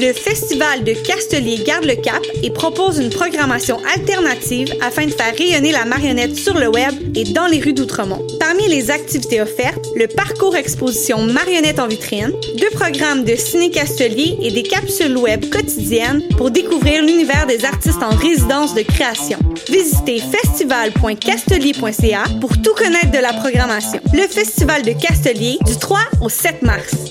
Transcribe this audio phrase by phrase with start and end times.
[0.00, 5.34] Le Festival de Castelier garde le cap et propose une programmation alternative afin de faire
[5.36, 8.24] rayonner la marionnette sur le web et dans les rues d'Outremont.
[8.38, 14.52] Parmi les activités offertes, le parcours exposition Marionnette en vitrine, deux programmes de ciné-castelier et
[14.52, 19.40] des capsules web quotidiennes pour découvrir l'univers des artistes en résidence de création.
[19.68, 23.98] Visitez festival.castelier.ca pour tout connaître de la programmation.
[24.12, 27.07] Le Festival de Castelier du 3 au 7 mars.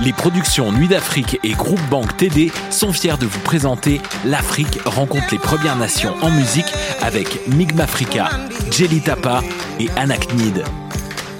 [0.00, 5.26] Les productions Nuit d'Afrique et Groupe Banque TD sont fiers de vous présenter L'Afrique rencontre
[5.32, 8.28] les Premières Nations en musique avec Migma Africa,
[8.70, 9.42] Jelly Tapa
[9.80, 10.62] et Anaknid.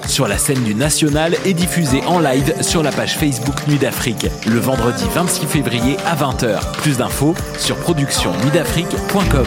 [0.09, 4.27] Sur la scène du National et diffusée en live sur la page Facebook Nuit d'Afrique
[4.47, 6.59] le vendredi 26 février à 20h.
[6.83, 9.47] Plus d'infos sur productionnuitdafrique.com.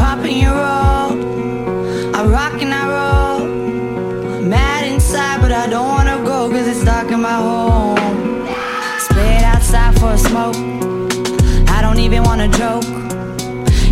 [0.00, 1.10] pop and you roll.
[2.16, 3.40] I rock and I roll.
[4.36, 7.98] I'm mad inside, but I don't wanna go, cause it's dark in my home.
[9.06, 10.56] Split outside for a smoke.
[11.76, 12.88] I don't even wanna joke.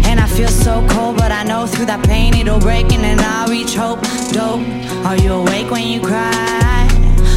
[0.09, 3.19] And I feel so cold, but I know through that pain it'll break, and then
[3.21, 4.01] I'll reach hope.
[4.33, 4.65] Dope,
[5.09, 6.89] are you awake when you cry?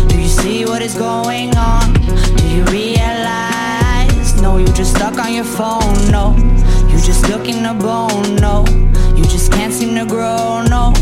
[0.08, 1.86] Do you see what is going on?
[2.40, 4.30] Do you realize?
[4.42, 6.26] No, you're just stuck on your phone, no
[7.12, 8.36] just looking to bone.
[8.38, 8.64] No,
[9.18, 10.64] you just can't seem to grow.
[10.70, 10.94] No,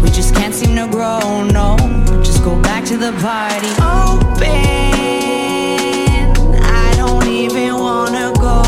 [0.00, 1.42] we just can't seem to grow.
[1.42, 1.76] No,
[2.22, 3.72] just go back to the party.
[3.82, 4.46] Open,
[6.62, 8.65] I don't even wanna go.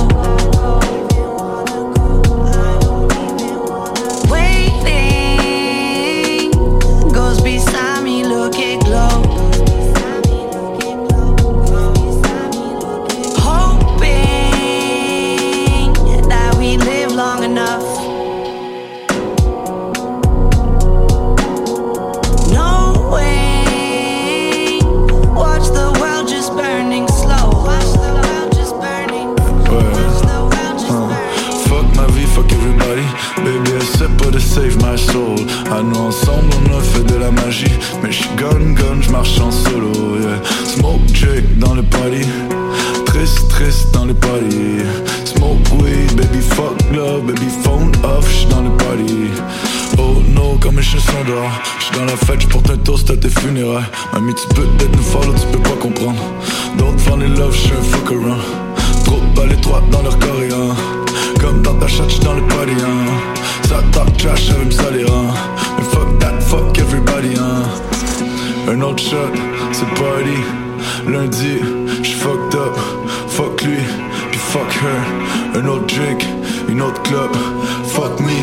[35.71, 37.67] À nous ensemble on a fait de la magie.
[38.03, 40.43] Mais je gun gun, je marche en solo yeah.
[40.65, 42.27] Smoke Jake dans le party
[43.07, 44.81] Triste triste dans le party
[45.25, 49.31] Smoke weed, baby fuck love Baby phone off, j'suis dans le party
[49.99, 53.31] Oh no, comme un chien s'endort J'suis dans la fête, j'porte un toast à tes
[53.31, 53.85] funérailles.
[54.13, 56.23] Mamie tu peux peut-être nous follow, tu peux pas comprendre.
[56.77, 58.41] D'autres fans les love, j'suis un fuck around.
[59.05, 60.75] Trop pas trois dans leur coréen
[61.41, 63.38] Comme dans ta chatte, j'suis dans le party hein.
[63.69, 63.83] Ça
[64.17, 65.35] trash, elle me salir hein.
[65.77, 67.65] Mais fuck that, fuck everybody hein.
[68.67, 69.35] Un autre shot,
[69.73, 70.39] c'est party.
[71.07, 71.61] Lundi,
[72.03, 72.75] j'suis fucked up.
[73.29, 73.77] Fuck lui,
[74.31, 75.61] puis fuck her.
[75.61, 76.25] Un autre drink,
[76.71, 77.31] une autre club
[77.89, 78.41] Fuck me,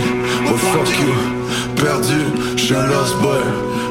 [0.48, 1.76] oh fuck you.
[1.76, 2.22] Perdu,
[2.56, 3.42] j'suis un lost boy.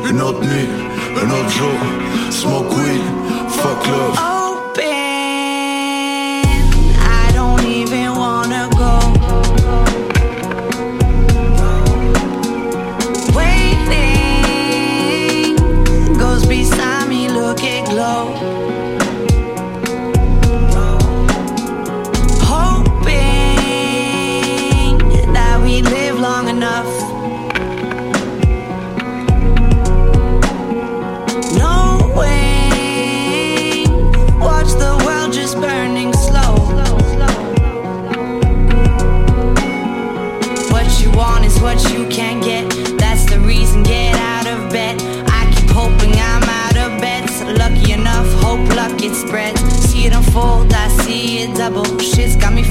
[0.09, 0.69] Une autre nuit,
[1.17, 2.31] un autre jour.
[2.31, 3.03] Smoke weed,
[3.49, 4.34] fuck love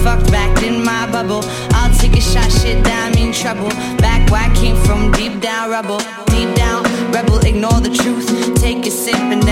[0.03, 1.41] fucked back in my bubble.
[1.71, 3.69] I'll take a shot, shit down, mean trouble.
[3.97, 7.39] Back where I came from, deep down rubble, deep down rebel.
[7.39, 9.42] Ignore the truth, take a sip and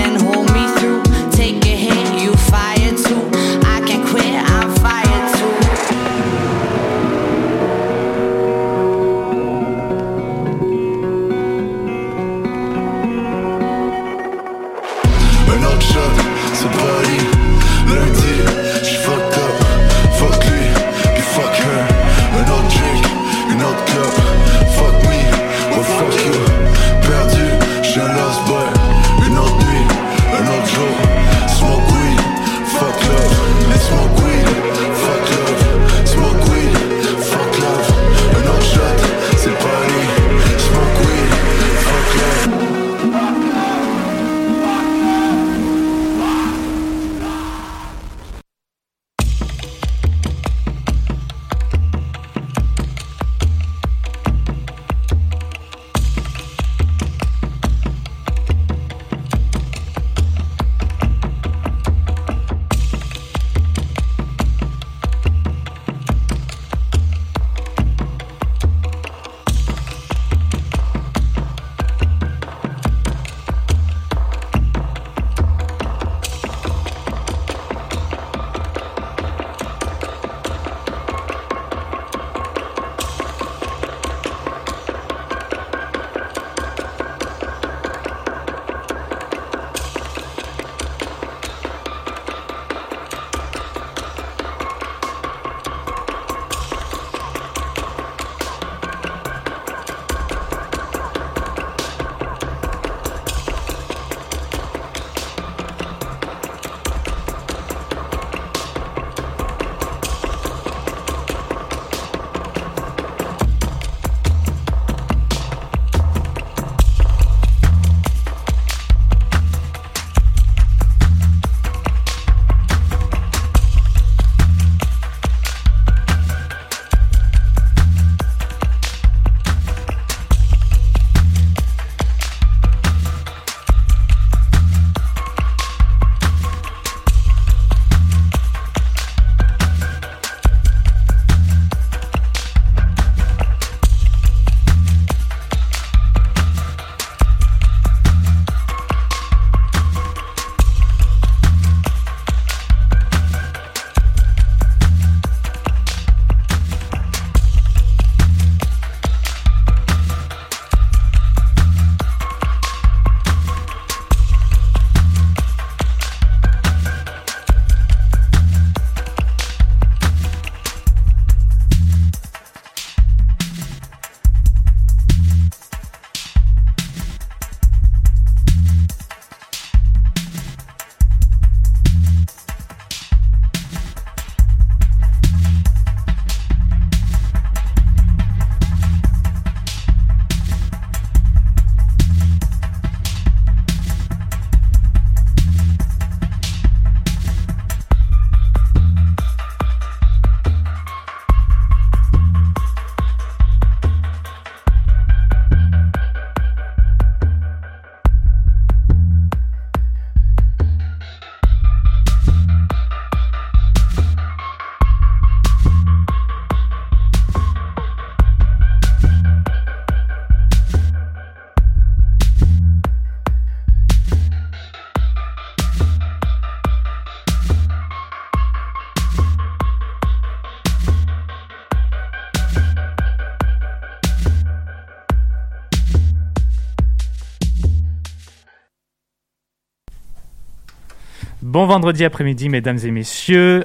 [241.72, 243.64] vendredi après-midi, mesdames et messieurs.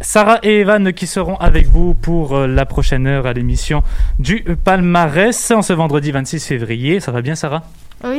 [0.00, 3.82] Sarah et Evan qui seront avec vous pour euh, la prochaine heure à l'émission
[4.20, 7.00] du palmarès en ce vendredi 26 février.
[7.00, 7.64] Ça va bien, Sarah?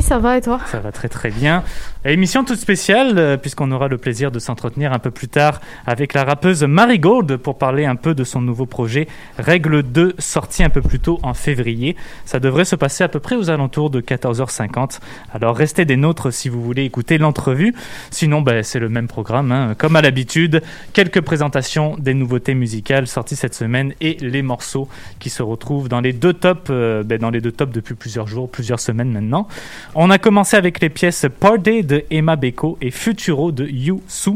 [0.01, 0.59] Ça va et toi?
[0.65, 1.63] Ça va très très bien.
[2.05, 6.13] Émission toute spéciale euh, puisqu'on aura le plaisir de s'entretenir un peu plus tard avec
[6.13, 10.69] la rappeuse Marigold pour parler un peu de son nouveau projet Règle 2 sorti un
[10.69, 11.95] peu plus tôt en février.
[12.25, 14.99] Ça devrait se passer à peu près aux alentours de 14h50.
[15.33, 17.75] Alors restez des nôtres si vous voulez écouter l'entrevue.
[18.09, 19.51] Sinon, ben, c'est le même programme.
[19.51, 19.75] hein.
[19.77, 20.61] Comme à l'habitude,
[20.93, 24.87] quelques présentations des nouveautés musicales sorties cette semaine et les morceaux
[25.19, 28.27] qui se retrouvent dans les deux tops, euh, ben, dans les deux tops depuis plusieurs
[28.27, 29.47] jours, plusieurs semaines maintenant.
[29.95, 34.31] On a commencé avec les pièces Party de Emma Beko et Futuro de Yu Su.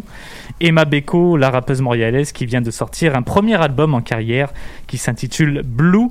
[0.60, 4.52] Emma Beko, la rappeuse montréalaise qui vient de sortir un premier album en carrière
[4.88, 6.10] qui s'intitule Blue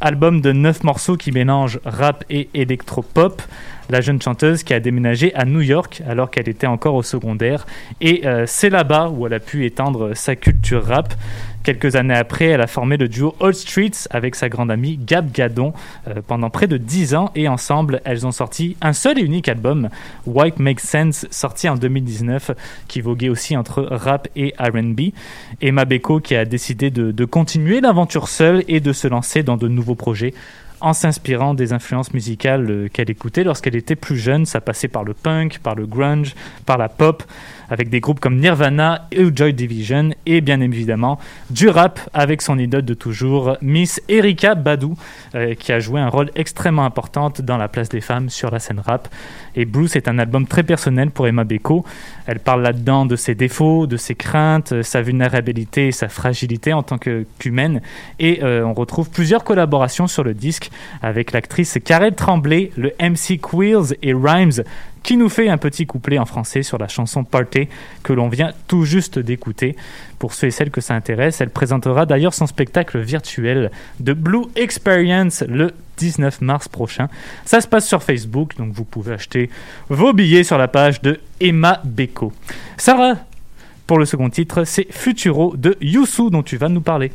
[0.00, 3.42] album de 9 morceaux qui mélangent rap et électropop.
[3.90, 7.66] La jeune chanteuse qui a déménagé à New York alors qu'elle était encore au secondaire.
[8.00, 11.14] Et euh, c'est là-bas où elle a pu étendre sa culture rap.
[11.62, 15.32] Quelques années après, elle a formé le duo Old Streets avec sa grande amie Gab
[15.32, 15.72] Gadon
[16.08, 19.48] euh, pendant près de 10 ans et ensemble, elles ont sorti un seul et unique
[19.48, 19.88] album,
[20.26, 22.50] White Makes Sense, sorti en 2019,
[22.86, 25.12] qui voguait aussi entre rap et RB.
[25.62, 29.68] Emma Beko qui a décidé de continuer l'aventure seule et de se lancer dans de
[29.68, 30.34] nouveaux projets
[30.84, 34.44] en s'inspirant des influences musicales euh, qu'elle écoutait lorsqu'elle était plus jeune.
[34.44, 36.34] Ça passait par le punk, par le grunge,
[36.66, 37.24] par la pop
[37.70, 41.18] avec des groupes comme Nirvana et Joy Division, et bien évidemment
[41.50, 44.88] du rap avec son idole de toujours, Miss Erika Badu,
[45.34, 48.58] euh, qui a joué un rôle extrêmement important dans la place des femmes sur la
[48.58, 49.08] scène rap.
[49.56, 51.84] Et Bruce est un album très personnel pour Emma Beko.
[52.26, 56.82] Elle parle là-dedans de ses défauts, de ses craintes, euh, sa vulnérabilité sa fragilité en
[56.82, 57.80] tant qu'humaine.
[58.18, 60.70] Et euh, on retrouve plusieurs collaborations sur le disque
[61.02, 64.62] avec l'actrice Karel Tremblay, le MC Quills et Rhymes,
[65.02, 67.68] qui nous fait un petit couplet en français sur la chanson Party
[68.02, 69.76] que l'on vient tout juste d'écouter.
[70.18, 73.70] Pour ceux et celles que ça intéresse, elle présentera d'ailleurs son spectacle virtuel
[74.00, 77.08] de Blue Experience le 19 mars prochain.
[77.44, 79.50] Ça se passe sur Facebook, donc vous pouvez acheter
[79.88, 82.32] vos billets sur la page de Emma Beko.
[82.76, 83.14] Sarah,
[83.86, 87.12] pour le second titre, c'est Futuro de Youssou dont tu vas nous parler.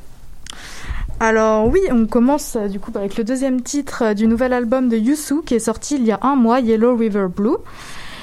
[1.22, 4.88] Alors oui, on commence euh, du coup avec le deuxième titre euh, du nouvel album
[4.88, 7.58] de Yusu qui est sorti il y a un mois, Yellow River Blue,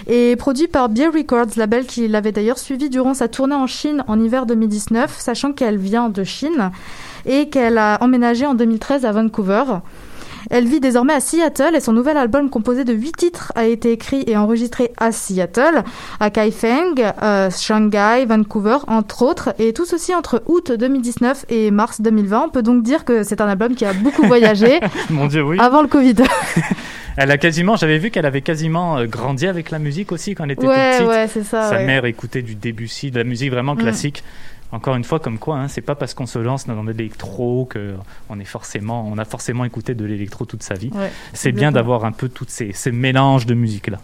[0.07, 4.03] et produit par Beer Records, label qui l'avait d'ailleurs suivi durant sa tournée en Chine
[4.09, 6.71] en hiver 2019, sachant qu'elle vient de Chine
[7.27, 9.65] et qu'elle a emménagé en 2013 à Vancouver.
[10.51, 13.93] Elle vit désormais à Seattle et son nouvel album composé de huit titres a été
[13.93, 15.83] écrit et enregistré à Seattle,
[16.21, 22.01] à Kaifeng, euh, Shanghai, Vancouver, entre autres, et tout ceci entre août 2019 et mars
[22.01, 22.45] 2020.
[22.47, 25.59] On peut donc dire que c'est un album qui a beaucoup voyagé Mon Dieu, oui.
[25.61, 26.15] avant le Covid.
[27.19, 30.45] Elle a quasiment, j'avais vu qu'elle avait quasiment euh, grandi avec la musique aussi quand
[30.45, 31.09] elle était ouais, toute petite.
[31.09, 31.71] ouais, c'est ça.
[31.71, 31.87] Sa ouais.
[31.87, 33.79] mère écoutait du Debussy, de la musique vraiment Mm.
[33.79, 34.23] classique.
[34.73, 37.67] Encore une fois, comme quoi, hein, c'est pas parce qu'on se lance dans de l'électro
[37.71, 37.95] que
[38.29, 40.91] on est forcément, on a forcément écouté de l'électro toute sa vie.
[40.95, 43.99] Ouais, C'est bien d'avoir un peu tous ces, ces mélanges de musique là.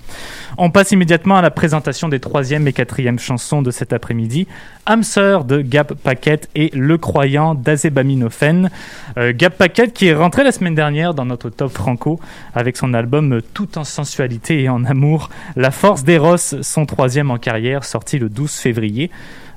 [0.58, 4.46] On passe immédiatement à la présentation des troisième et quatrième chansons de cet après-midi.
[4.86, 8.70] Hamster de Gap Packet et Le Croyant d'Azebaminofen.
[9.18, 12.20] Euh, Gap Packet qui est rentré la semaine dernière dans notre top franco
[12.54, 15.30] avec son album Tout en sensualité et en amour.
[15.56, 19.10] La Force d'Eros, son troisième en carrière, sorti le 12 février.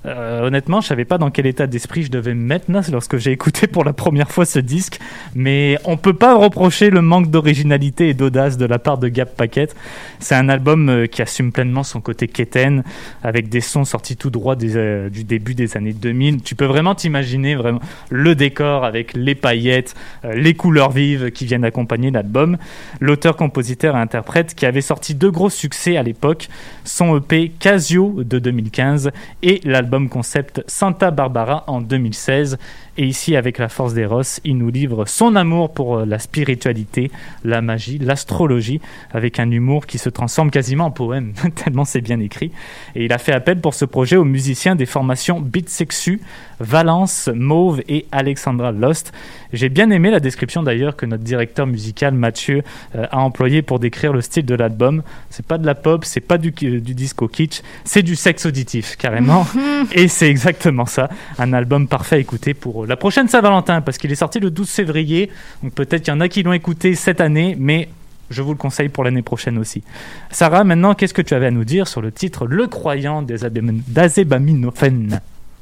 [0.05, 3.31] Euh, honnêtement, je savais pas dans quel état d'esprit je devais me mettre lorsque j'ai
[3.31, 4.99] écouté pour la première fois ce disque,
[5.33, 9.35] mais on peut pas reprocher le manque d'originalité et d'audace de la part de Gap
[9.35, 9.75] Packet.
[10.19, 12.83] C'est un album euh, qui assume pleinement son côté quétaine,
[13.23, 16.43] avec des sons sortis tout droit euh, du début des années 2000.
[16.43, 21.65] Tu peux vraiment t'imaginer vraiment le décor avec les paillettes, les couleurs vives qui viennent
[21.65, 22.57] accompagner l'album.
[22.99, 26.47] L'auteur, compositeur et interprète qui avait sorti deux gros succès à l'époque,
[26.83, 29.11] son EP Casio de 2015
[29.43, 32.57] et l'album concept Santa Barbara en 2016.
[32.97, 37.11] Et ici, avec la force d'Eros, il nous livre son amour pour euh, la spiritualité,
[37.43, 38.79] la magie, l'astrologie,
[39.11, 42.51] avec un humour qui se transforme quasiment en poème, tellement c'est bien écrit.
[42.95, 46.21] Et il a fait appel pour ce projet aux musiciens des formations Beat Sexu,
[46.61, 49.11] Valence, Mauve et Alexandra Lost.
[49.51, 52.63] J'ai bien aimé la description d'ailleurs que notre directeur musical Mathieu
[52.95, 55.03] euh, a employé pour décrire le style de l'album.
[55.29, 58.95] C'est pas de la pop, c'est pas du, du disco kitsch, c'est du sexe auditif
[58.95, 59.45] carrément.
[59.91, 64.11] et c'est exactement ça, un album parfait à écouter pour la prochaine Saint-Valentin parce qu'il
[64.11, 65.29] est sorti le 12 février.
[65.63, 67.89] Donc peut-être qu'il y en a qui l'ont écouté cette année, mais
[68.29, 69.83] je vous le conseille pour l'année prochaine aussi.
[70.31, 73.45] Sarah, maintenant, qu'est-ce que tu avais à nous dire sur le titre Le Croyant des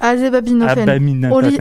[0.03, 0.89] Abaminofen.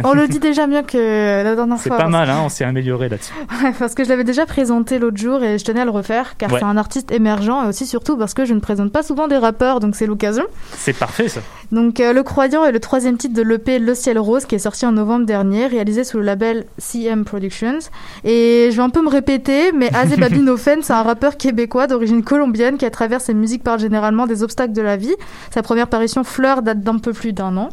[0.05, 1.97] On, le dit déjà mieux que la dernière C'est fois.
[1.97, 3.33] pas parce- mal, hein, on s'est amélioré là-dessus.
[3.63, 6.37] Ouais, parce que je l'avais déjà présenté l'autre jour et je tenais à le refaire
[6.37, 6.59] car Ouais.
[6.59, 9.37] c'est un artiste émergent et aussi surtout parce que je ne présente pas souvent des
[9.37, 10.45] rappeurs donc c'est l'occasion.
[10.73, 11.41] C'est parfait ça.
[11.71, 14.59] Donc euh, Le Croyant est le troisième titre de l'EP Le Ciel Rose qui est
[14.59, 17.79] sorti en novembre dernier, réalisé sous le label CM Productions.
[18.25, 22.77] Et je vais un peu me répéter, mais Azebabinofen c'est un rappeur québécois d'origine colombienne
[22.79, 25.15] qui à travers ses musiques parle généralement des obstacles de la vie.
[25.55, 27.69] Sa première parution Fleur date d'un peu plus d'un an.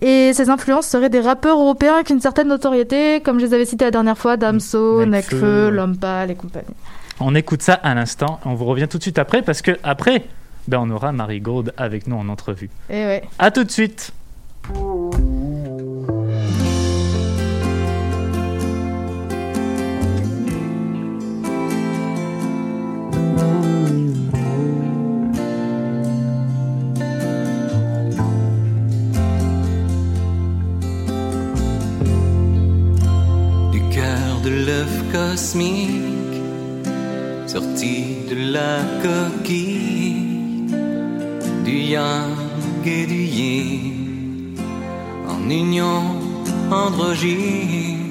[0.00, 3.64] Et ses influences seraient des rappeurs européens avec une certaine notoriété, comme je les avais
[3.64, 5.70] cités la dernière fois, Damso, Nekfeu.
[5.70, 6.74] Lompal et compagnie.
[7.20, 8.38] On écoute ça à l'instant.
[8.44, 10.24] On vous revient tout de suite après parce que après,
[10.68, 12.70] ben, on aura Marie Gourde avec nous en entrevue.
[12.90, 13.22] Et ouais.
[13.38, 14.12] À tout de suite.
[34.48, 36.40] De l'œuf cosmique
[37.46, 37.94] sorti
[38.30, 40.72] de la coquille
[41.66, 42.36] du yang
[42.86, 44.54] et du yin
[45.32, 46.02] en union
[46.70, 48.06] androgyne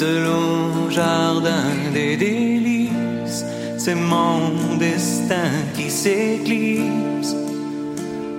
[0.00, 3.44] selon jardin des délices
[3.82, 7.32] c'est mon destin qui s'éclipse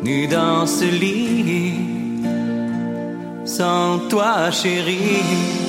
[0.03, 1.75] nu dans ce lit
[3.45, 5.62] sans toi chérie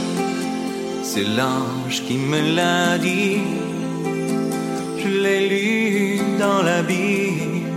[1.14, 3.38] c'est l'ange qui me l'a dit
[4.98, 7.68] je l'ai lu dans la Bible,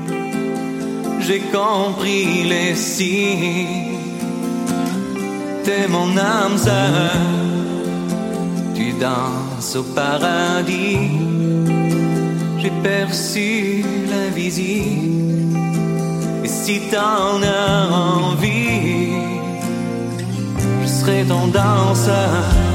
[1.20, 4.00] j'ai compris les signes.
[5.64, 7.12] T'es mon âme sœur,
[8.74, 11.12] tu danses au paradis.
[12.60, 15.60] J'ai perçu l'invisible,
[16.44, 19.12] et si t'en as envie,
[20.82, 22.67] je serai ton danseur.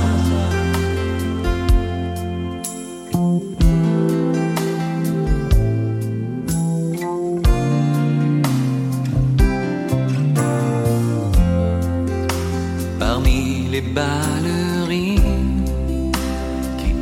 [13.94, 15.72] Ballerines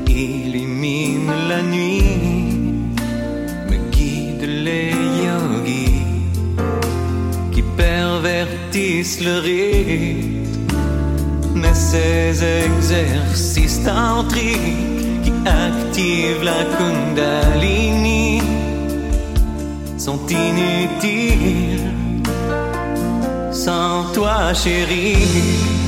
[0.07, 2.03] qui illuminent la nuit,
[3.69, 4.93] me guident les
[5.25, 6.03] yogis
[7.53, 10.69] qui pervertissent le rythme,
[11.55, 18.43] mais ces exercices tantriques qui activent la kundalini
[19.97, 21.91] sont inutiles.
[23.53, 25.80] Sans toi chérie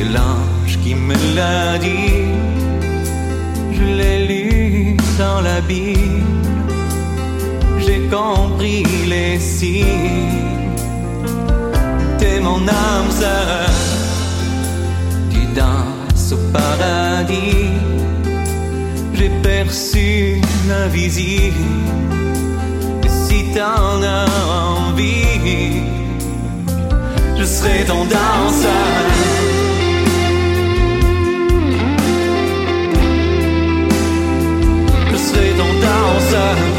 [0.00, 2.24] c'est l'ange qui me l'a dit.
[3.72, 6.24] Je l'ai lu dans la Bible.
[7.84, 10.46] J'ai compris les signes.
[12.18, 13.70] T'es mon âme sœur.
[15.32, 17.70] Tu danses au paradis.
[19.14, 21.66] J'ai perçu l'invisible.
[23.04, 24.26] Et si t'en as
[24.78, 25.82] envie,
[27.38, 29.39] je serai ton danseur.
[36.30, 36.69] desire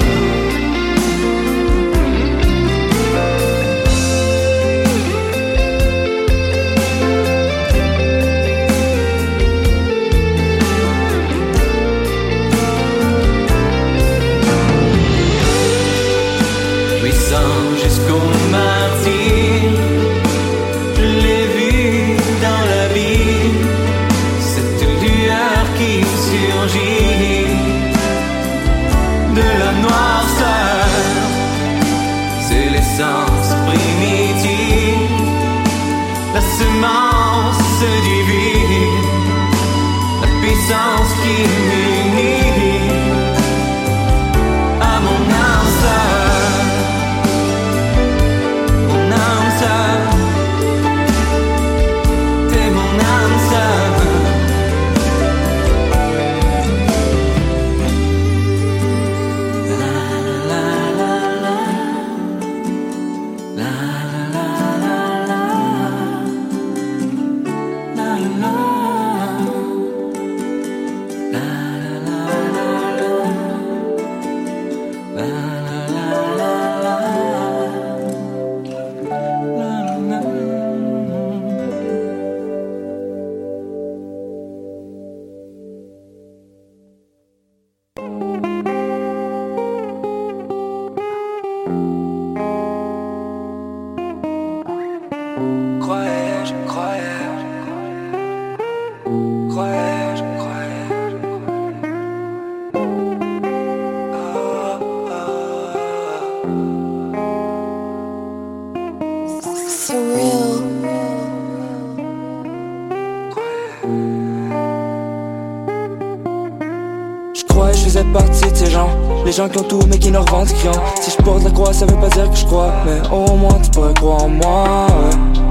[119.31, 120.73] Les gens qui ont tout mais qui ne revendent rien.
[120.99, 122.69] Si je porte la croix ça veut pas dire que je crois.
[122.85, 124.87] Mais au moins tu pourrais croire en moi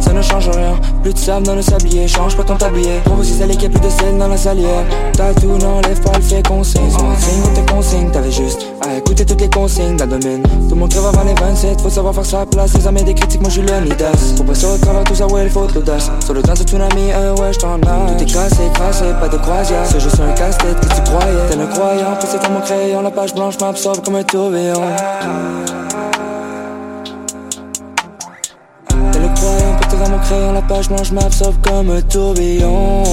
[0.00, 0.78] Ça ne change rien.
[1.02, 3.00] Plus de sable dans le sablier Change pas ton tablier.
[3.04, 4.84] Pour aussi salé qu'il y a plus de sel dans la salière.
[5.14, 8.96] T'as tout n'enlève pas le fait qu'on signe signe ou tes consignes T'avais juste à
[8.96, 10.42] écouter toutes les consignes d'un domaine.
[10.42, 12.74] Tout le monde crève avant les 27 Faut savoir faire sa place.
[12.74, 15.44] Les amis des critiques moi je le Nidas Pour passer au travers tout ça ouais
[15.44, 16.10] il faut de l'audace.
[16.24, 17.80] Sur le temps de tsunami euh ouais j't'en ai.
[17.80, 19.84] Tout est cassé, crassé, pas de croisière.
[19.86, 21.48] C'est juste un casse-tête que tu croyais.
[21.48, 24.82] T'es le croyant, poussé comme mon crayon La page blanche m'absorbe comme un tourbillon.
[29.12, 33.04] T'es le croyant, porté dans mon crayon La page blanche m'absorbe comme un tourbillon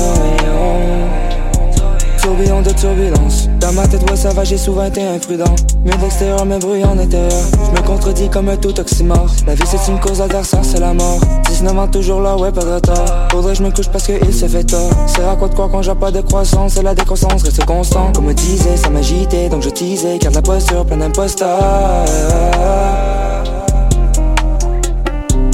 [3.59, 5.55] Dans ma tête, ouais, ça va, j'ai souvent été imprudent.
[5.83, 7.31] Mieux d'extérieur, mais bruyant en intérieur.
[7.65, 9.27] Je me contredis comme un tout oxymore.
[9.47, 11.19] La vie, c'est une cause adversaire, c'est la mort.
[11.49, 13.27] 19 ans, toujours là, ouais, pas de retard.
[13.31, 14.91] Faudrait que je me couche parce qu'il se fait tort.
[15.07, 16.73] C'est à quoi de croire quand j'ai pas de croissance?
[16.73, 18.11] C'est la décroissance, reste constant.
[18.13, 20.19] Comme me disait, ça m'agitait, donc je teasais.
[20.19, 22.05] Garde la posture, plein d'imposteurs.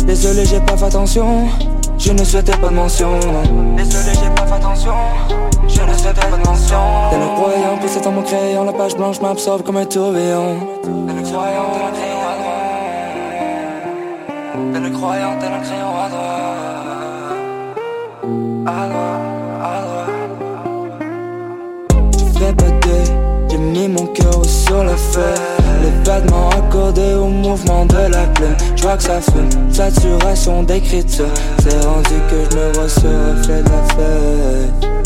[0.06, 1.48] Désolé, j'ai pas fait attention.
[1.98, 3.20] Je ne souhaitais pas de mention.
[3.78, 4.92] Désolé, j'ai pas fait attention.
[6.16, 8.64] Tel un croyant, poussé dans mon crayon.
[8.66, 10.58] La page blanche m'absorbe comme un tourbillon.
[10.84, 12.64] Tel un croyant, tel un crayon à droite.
[14.74, 16.34] Tel un croyant, tel un crayon à droite.
[18.66, 19.22] À droite,
[19.62, 20.10] à droite.
[22.18, 22.74] Je ferai pas de
[23.50, 25.34] j'ai mis mon cœur sur le feu.
[25.82, 28.56] Les vêtements accordés au mouvement de la plume.
[28.76, 31.26] Je vois que ça fume, saturation d'écriture.
[31.62, 35.03] C'est rendu que je me vois le reflet de la feuille.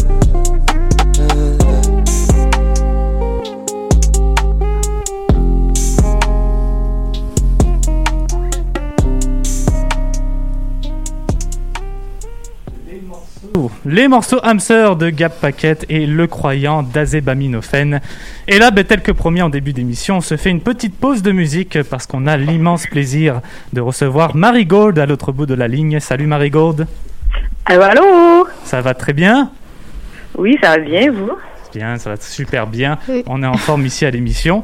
[13.85, 18.01] Les morceaux Hamster de Gap Packet et Le Croyant d'Azebaminophène.
[18.47, 21.21] Et là, ben, tel que promis en début d'émission, on se fait une petite pause
[21.21, 23.41] de musique parce qu'on a l'immense plaisir
[23.73, 25.99] de recevoir Marie Gold à l'autre bout de la ligne.
[25.99, 26.87] Salut Marie Gold.
[27.65, 29.51] Allô, allô Ça va très bien?
[30.37, 31.31] Oui, ça va bien, vous?
[31.73, 32.97] Bien, ça va super bien.
[33.25, 34.63] On est en forme ici à l'émission.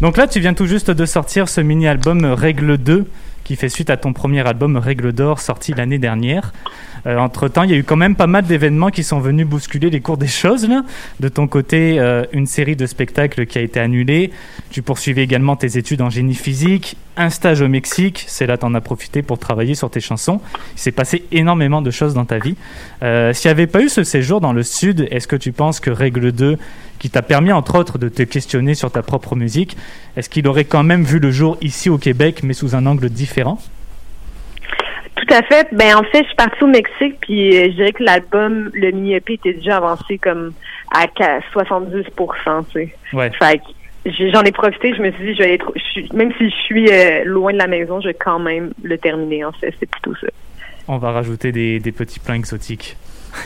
[0.00, 3.06] Donc là, tu viens tout juste de sortir ce mini-album Règle 2
[3.46, 6.52] qui fait suite à ton premier album Règle d'Or sorti l'année dernière.
[7.06, 9.90] Euh, entre-temps, il y a eu quand même pas mal d'événements qui sont venus bousculer
[9.90, 10.68] les cours des choses.
[10.68, 10.84] Là.
[11.20, 14.32] De ton côté, euh, une série de spectacles qui a été annulée.
[14.70, 18.24] Tu poursuivais également tes études en génie physique, un stage au Mexique.
[18.26, 20.40] C'est là que tu en as profité pour travailler sur tes chansons.
[20.74, 22.56] Il s'est passé énormément de choses dans ta vie.
[23.02, 25.80] Euh, S'il n'y avait pas eu ce séjour dans le Sud, est-ce que tu penses
[25.80, 26.58] que Règle 2,
[26.98, 29.76] qui t'a permis entre autres de te questionner sur ta propre musique,
[30.16, 33.10] est-ce qu'il aurait quand même vu le jour ici au Québec, mais sous un angle
[33.10, 33.58] différent?
[35.16, 35.68] Tout à fait.
[35.72, 38.90] Ben en fait, je suis partie au Mexique, puis euh, je dirais que l'album, le
[38.90, 40.52] mini EP était déjà avancé comme
[40.94, 41.06] à
[41.52, 42.94] 70 tu sais.
[43.12, 43.30] Ouais.
[43.38, 43.60] Fait
[44.32, 44.94] j'en ai profité.
[44.94, 47.52] Je me suis dit, je vais être, je suis- même si je suis euh, loin
[47.52, 49.44] de la maison, je vais quand même le terminer.
[49.44, 50.28] En fait, c'est plutôt ça.
[50.86, 52.96] On va rajouter des, des petits plans exotiques.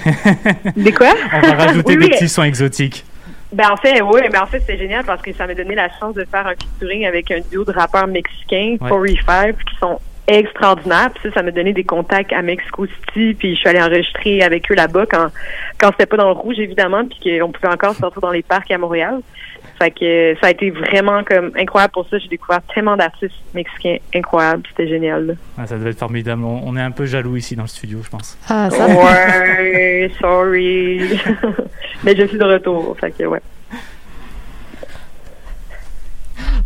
[0.76, 1.09] Des quoi?
[1.33, 3.04] On va rajouter Oui, des petits sons exotiques.
[3.52, 5.88] Ben en fait, oui, ben en fait c'est génial parce que ça m'a donné la
[5.98, 8.88] chance de faire un featuring avec un duo de rappeurs mexicains, Ouais.
[8.88, 9.98] 45, qui sont
[10.38, 11.11] extraordinaires.
[11.14, 14.43] Puis ça, ça m'a donné des contacts à Mexico City, puis je suis allée enregistrer
[14.43, 15.27] avec eux là-bas quand
[15.79, 18.71] quand c'était pas dans le rouge évidemment, puis qu'on pouvait encore sortir dans les parcs
[18.71, 19.21] à Montréal.
[19.79, 22.19] Fait que ça a été vraiment comme incroyable pour ça.
[22.19, 24.62] J'ai découvert tellement d'artistes mexicains incroyables.
[24.69, 25.27] C'était génial.
[25.27, 25.35] là.
[25.57, 26.45] Ah, ça devait être formidable.
[26.45, 28.38] On, on est un peu jaloux ici dans le studio, je pense.
[28.49, 28.87] Ah, ça.
[28.87, 31.01] Ouais, sorry.
[32.05, 32.95] Mais je suis de retour.
[33.01, 33.40] Fait que ouais.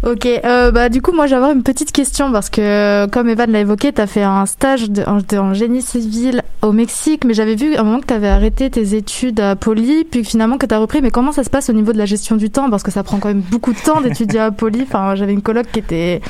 [0.06, 3.60] Ok, euh, bah du coup moi j'avais une petite question parce que comme Evan l'a
[3.60, 7.32] évoqué, tu as fait un stage de- en, de- en génie civil au Mexique, mais
[7.32, 10.58] j'avais vu à un moment que tu avais arrêté tes études à Poly, puis finalement
[10.58, 11.00] que tu as repris.
[11.00, 12.68] Mais comment ça se passe au niveau de la gestion du temps?
[12.68, 14.82] Parce que ça prend quand même beaucoup de temps d'étudier à Poly.
[14.86, 16.20] Enfin, j'avais une coloc qui était...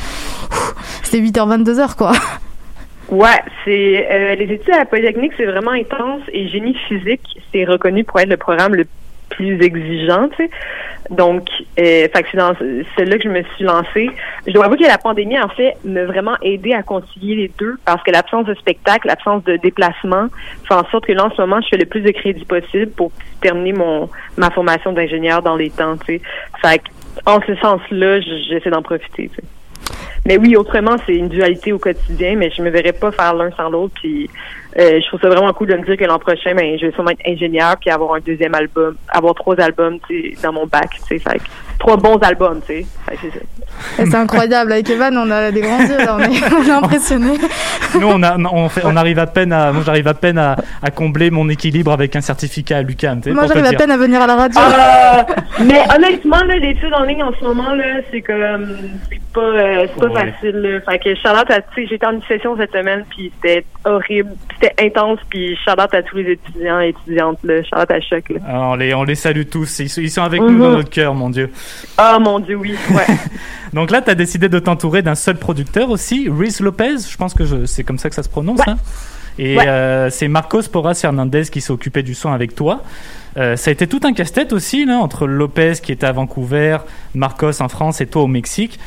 [1.03, 2.13] C'était 8h, 22h quoi.
[3.11, 7.65] Ouais, c'est euh, les études à la Polytechnique, c'est vraiment intense et génie physique, c'est
[7.65, 8.87] reconnu pour être le programme le
[9.37, 10.29] plus exigeant.
[11.11, 14.11] Donc, euh, c'est dans celui-là que je me suis lancée.
[14.47, 17.77] Je dois avouer que la pandémie, en fait, m'a vraiment aidé à concilier les deux
[17.85, 20.29] parce que l'absence de spectacle, l'absence de déplacement
[20.67, 22.91] fait en sorte que là, en ce moment, je fais le plus de crédits possible
[22.93, 26.21] pour terminer mon ma formation d'ingénieur dans les temps, tu.
[26.63, 26.85] Fait que,
[27.27, 29.31] en ce sens-là, j'essaie d'en profiter.
[30.27, 33.51] Mais oui, autrement, c'est une dualité au quotidien, mais je me verrais pas faire l'un
[33.53, 33.95] sans l'autre.
[34.01, 34.31] Puis
[34.79, 36.93] euh, je trouve ça vraiment cool de me dire que l'an prochain, ben, je vais
[36.93, 39.99] sûrement être ingénieur puis avoir un deuxième album, avoir trois albums,
[40.43, 41.21] dans mon bac, fait
[41.79, 42.87] trois bons albums, tu sais.
[43.97, 47.39] C'est incroyable, avec Evan on a des grands yeux là, on est, on est impressionnés.
[47.99, 50.57] Nous, on, a, on, fait- on arrive à peine à, moi, j'arrive à peine à,
[50.83, 54.21] à combler mon équilibre avec un certificat à sais, Moi j'arrive à peine à venir
[54.23, 54.61] à la radio.
[54.63, 55.27] Ah,
[55.65, 58.67] mais honnêtement, là, l'étude en ligne en ce moment, là, c'est comme,
[59.11, 60.33] c'est pas, euh, c'est pas Ouais.
[60.33, 60.81] facile, là.
[60.89, 64.75] Fait que Charlotte, tu sais, j'étais en une session cette semaine, puis c'était horrible, c'était
[64.85, 67.63] intense, puis Charlotte à tous les étudiants et étudiantes, là.
[67.65, 68.39] Charlotte à choc, là.
[68.49, 69.81] Ah, on, les, on les salue tous.
[69.81, 71.51] Ils, sont- ils sont avec nous dans notre cœur, mon Dieu.
[71.99, 73.07] Oh mon dieu, oui, ouais.
[73.73, 76.97] Donc là, tu as décidé de t'entourer d'un seul producteur aussi, Reese Lopez.
[77.11, 78.59] Je pense que je- c'est comme ça que ça se prononce.
[78.61, 78.65] Ouais.
[78.69, 78.77] hein.
[79.39, 79.67] Et Ouais.
[79.67, 82.83] euh, c'est Marcos Porras Hernandez qui s'est occupé du son avec toi.
[83.37, 86.79] Euh, ça a été tout un casse-tête aussi, là, entre Lopez qui était à Vancouver,
[87.17, 88.79] Marcos en France et toi au Mexique.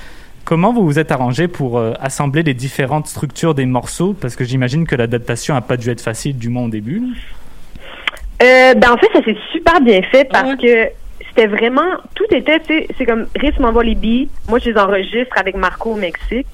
[0.45, 4.13] Comment vous vous êtes arrangé pour euh, assembler les différentes structures des morceaux?
[4.13, 7.03] Parce que j'imagine que l'adaptation a pas dû être facile, du moins au début.
[8.39, 10.87] ben en fait, ça s'est super bien fait parce que
[11.37, 14.77] c'était vraiment, tout était, tu sais, c'est comme, Rhys m'envoie les beats, moi je les
[14.77, 16.47] enregistre avec Marco au Mexique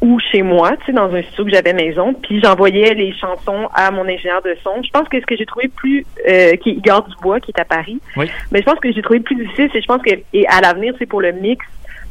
[0.00, 3.68] ou chez moi, tu sais, dans un studio que j'avais maison, puis j'envoyais les chansons
[3.74, 4.80] à mon ingénieur de son.
[4.82, 7.60] Je pense que ce que j'ai trouvé plus, euh, qui est Igor Dubois, qui est
[7.60, 8.26] à Paris, Oui.
[8.52, 10.94] mais je pense que j'ai trouvé plus difficile, c'est je pense que, et à l'avenir,
[10.98, 11.64] c'est pour le mix,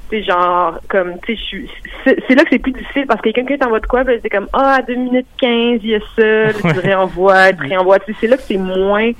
[0.09, 1.69] c'est genre, comme, tu sais, je suis-
[2.05, 4.47] c'est là que c'est plus difficile parce que quelqu'un t'envoie de quoi, là, c'est comme,
[4.53, 7.99] ah, à 2 minutes 15, il y a ça, tu réenvoies, tu réenvoies.
[7.99, 9.11] Tu sais, c'est là que c'est moins,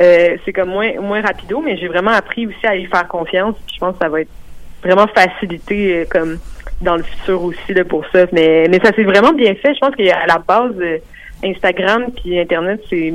[0.00, 3.54] euh, c'est comme moins, moins rapido, mais j'ai vraiment appris aussi à y faire confiance,
[3.66, 4.30] puis je pense que ça va être
[4.82, 6.38] vraiment facilité, euh, comme,
[6.82, 8.26] dans le futur aussi, là, pour ça.
[8.32, 9.74] Mais, mais ça s'est vraiment bien fait.
[9.74, 10.98] Je pense qu'à la base, euh,
[11.44, 13.12] Instagram puis Internet, c'est,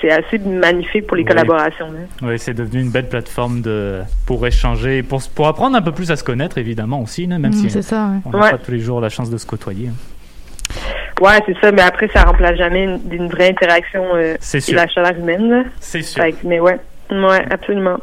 [0.00, 1.28] c'est assez magnifique pour les Oui.
[1.28, 2.00] collaborations, là.
[2.22, 6.10] Oui, c'est devenu une belle plateforme de, pour échanger, pour, pour apprendre un peu plus
[6.10, 8.18] à se connaître, évidemment, aussi, là, même Mm, si c'est ça, ouais.
[8.26, 8.50] on n'a Ouais.
[8.52, 9.88] pas tous les jours la chance de se côtoyer.
[9.88, 9.94] hein.
[11.20, 14.88] Ouais, c'est ça, mais après, ça remplace jamais une, une vraie interaction euh, et la
[14.88, 15.66] chaleur humaine.
[15.80, 16.22] C'est sûr.
[16.22, 16.78] Fait mais ouais,
[17.10, 17.98] ouais, absolument.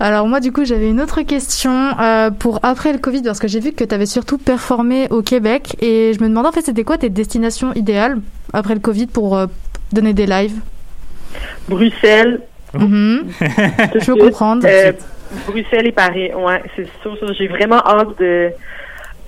[0.00, 3.46] Alors moi du coup j'avais une autre question euh, pour après le Covid parce que
[3.46, 6.62] j'ai vu que tu avais surtout performé au Québec et je me demandais en fait
[6.62, 8.18] c'était quoi tes destinations idéales
[8.52, 9.46] après le Covid pour euh,
[9.92, 10.58] donner des lives?
[11.68, 12.40] Bruxelles,
[12.74, 13.26] Mhm.
[14.00, 14.66] Je peux comprendre.
[14.66, 14.92] euh,
[15.46, 17.16] Bruxelles et Paris, ouais, c'est sûr.
[17.18, 17.32] sûr.
[17.34, 18.48] J'ai vraiment hâte de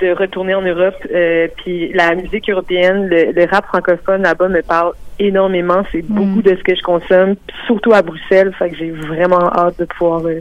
[0.00, 0.94] de retourner en Europe.
[1.14, 5.82] euh, puis la musique européenne, le, le rap francophone là-bas me parle énormément.
[5.92, 7.34] C'est beaucoup de ce que je consomme,
[7.66, 8.52] surtout à Bruxelles.
[8.58, 10.40] Fait que j'ai vraiment hâte de pouvoir euh,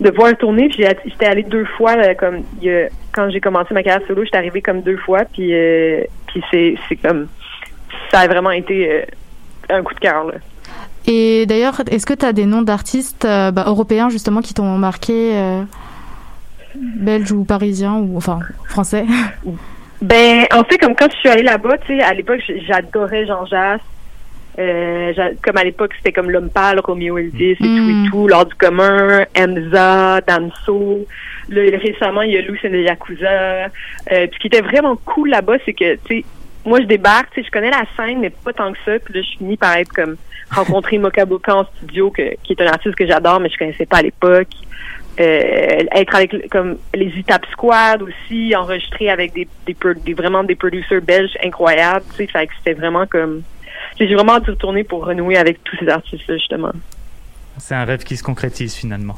[0.00, 0.68] de pouvoir tourner.
[0.68, 4.06] Puis j'étais allée deux fois, là, comme il y a- quand j'ai commencé ma carrière
[4.06, 5.20] solo, j'étais arrivée comme deux fois.
[5.32, 7.28] Puis euh, puis c'est c'est comme
[8.12, 9.02] ça a vraiment été euh,
[9.70, 10.34] un coup de cœur là.
[11.08, 14.76] Et d'ailleurs est-ce que tu as des noms d'artistes euh, bah, européens justement qui t'ont
[14.76, 15.30] marqué
[16.76, 19.04] belges ou parisiens ou enfin français
[20.02, 23.46] Ben, en fait, comme quand je suis allée là-bas, tu sais, à l'époque, j'adorais Jean
[23.46, 23.80] Jass.
[24.58, 28.28] Euh, j'a- comme à l'époque, c'était comme L'Homme pâle, Romeo Elvis et tout et tout,
[28.28, 31.06] L'Ordre du commun, Emza, Damso.
[31.48, 33.26] Là, récemment, il y a Lucien de Yakuza.
[33.30, 33.68] Euh,
[34.08, 36.24] puis ce qui était vraiment cool là-bas, c'est que, tu sais,
[36.66, 38.98] moi, je débarque, tu sais, je connais la scène, mais pas tant que ça.
[38.98, 40.16] Puis là, je finis par être comme
[40.50, 43.86] rencontrer Moka Boka en studio, que, qui est un artiste que j'adore, mais je connaissais
[43.86, 44.48] pas à l'époque.
[45.18, 50.44] Euh, être avec comme les Utap Squad aussi, enregistré avec des, des, pro- des- vraiment
[50.44, 53.42] des producers belges incroyables, tu sais, fait que c'était vraiment comme
[53.98, 56.72] j'ai vraiment de retourner pour renouer avec tous ces artistes-là, justement.
[57.56, 59.16] C'est un rêve qui se concrétise finalement.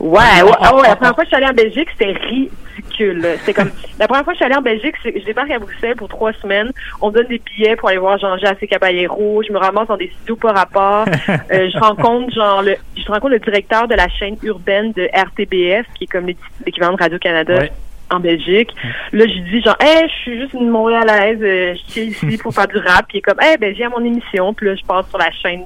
[0.00, 2.50] Ouais, ouais, ouais, la première fois que je suis allée en Belgique, c'était ridicule.
[2.96, 5.58] C'était comme la première fois que je suis allée en Belgique, c'est- je débarque à
[5.58, 6.70] Bruxelles pour trois semaines.
[7.00, 9.42] On me donne des billets pour aller voir Jean-Jacques Caballero.
[9.46, 11.06] Je me ramasse dans des studios par rapport.
[11.52, 15.86] Euh, je rencontre genre le, je rencontre le directeur de la chaîne urbaine de RTBF,
[15.94, 17.54] qui est comme l'équ- l'équivalent de Radio Canada.
[17.58, 17.72] Ouais.
[18.10, 18.70] en Belgique.
[19.12, 22.54] Là, je dis genre, hey, je suis juste une Montréalaise, euh, je suis ici pour
[22.54, 23.06] faire du rap.
[23.08, 24.54] Puis il est comme, hey, ben viens à mon émission.
[24.54, 25.64] Puis là, je passe sur la chaîne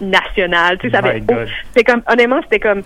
[0.00, 0.78] nationale.
[0.78, 1.20] Tu sais, ça avait
[1.72, 2.82] c'était comme honnêtement c'était comme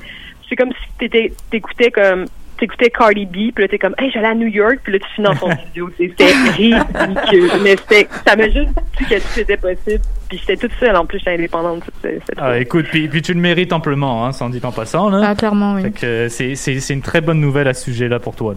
[0.49, 2.25] c'est comme si t'étais t'écoutais comme
[2.59, 5.07] t'écoutais Cardi B puis là t'es comme hey j'allais à New York puis là tu
[5.15, 9.57] finis dans ton studio c'était ridicule mais c'était ça m'a juste dit que tout était
[9.57, 13.09] possible puis j'étais toute seule en plus j'étais indépendante toute cette, cette Ah, écoute, puis,
[13.09, 15.09] puis tu le mérites amplement, hein, sans dit en passant.
[15.09, 15.23] Là.
[15.31, 15.91] Ah, clairement, oui.
[16.05, 18.55] Euh, c'est, c'est, c'est une très bonne nouvelle à ce sujet-là pour toi.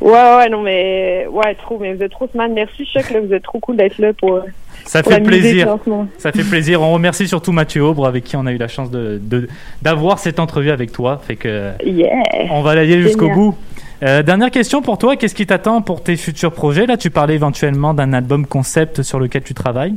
[0.00, 3.32] ouais ouais non mais ouais trop mais vous êtes trop smart merci Chuck là vous
[3.34, 4.42] êtes trop cool d'être là pour
[4.84, 5.76] Ça fait plaisir.
[6.18, 6.82] Ça fait plaisir.
[6.82, 9.20] On remercie surtout Mathieu Aubre avec qui on a eu la chance de,
[9.82, 11.20] d'avoir cette entrevue avec toi.
[11.26, 13.56] Fait que yeah on va l'aller jusqu'au bout.
[14.02, 15.16] Euh, dernière question pour toi.
[15.16, 16.86] Qu'est-ce qui t'attend pour tes futurs projets?
[16.86, 19.94] Là, tu parlais éventuellement d'un album concept sur lequel tu travailles.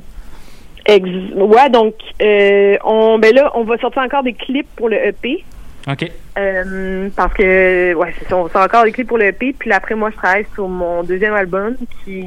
[0.86, 4.98] Ex- ouais donc euh, on ben là on va sortir encore des clips pour le
[4.98, 5.46] EP
[5.89, 6.10] Ok.
[6.38, 9.54] Euh, parce que, ouais, c'est ça, on sort encore des clips pour le EP.
[9.58, 12.26] Puis après, moi, je travaille sur mon deuxième album qui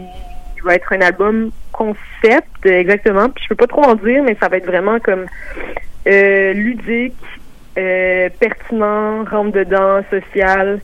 [0.64, 3.28] va être un album concept, exactement.
[3.28, 5.26] Puis je peux pas trop en dire, mais ça va être vraiment comme
[6.06, 7.14] euh, ludique,
[7.78, 10.80] euh, pertinent, rentre dedans, social.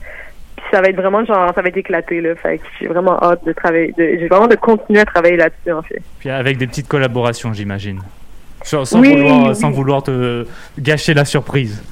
[0.57, 2.35] Puis ça va être vraiment genre, ça va être éclaté, là.
[2.37, 5.83] Fait que j'ai vraiment hâte de travailler, j'ai vraiment de continuer à travailler là-dessus, en
[5.83, 6.03] fait.
[6.19, 8.01] Puis avec des petites collaborations, j'imagine.
[8.63, 9.55] Sans, sans Oui, vouloir, oui.
[9.57, 10.47] sans vouloir te
[10.79, 11.83] gâcher la surprise.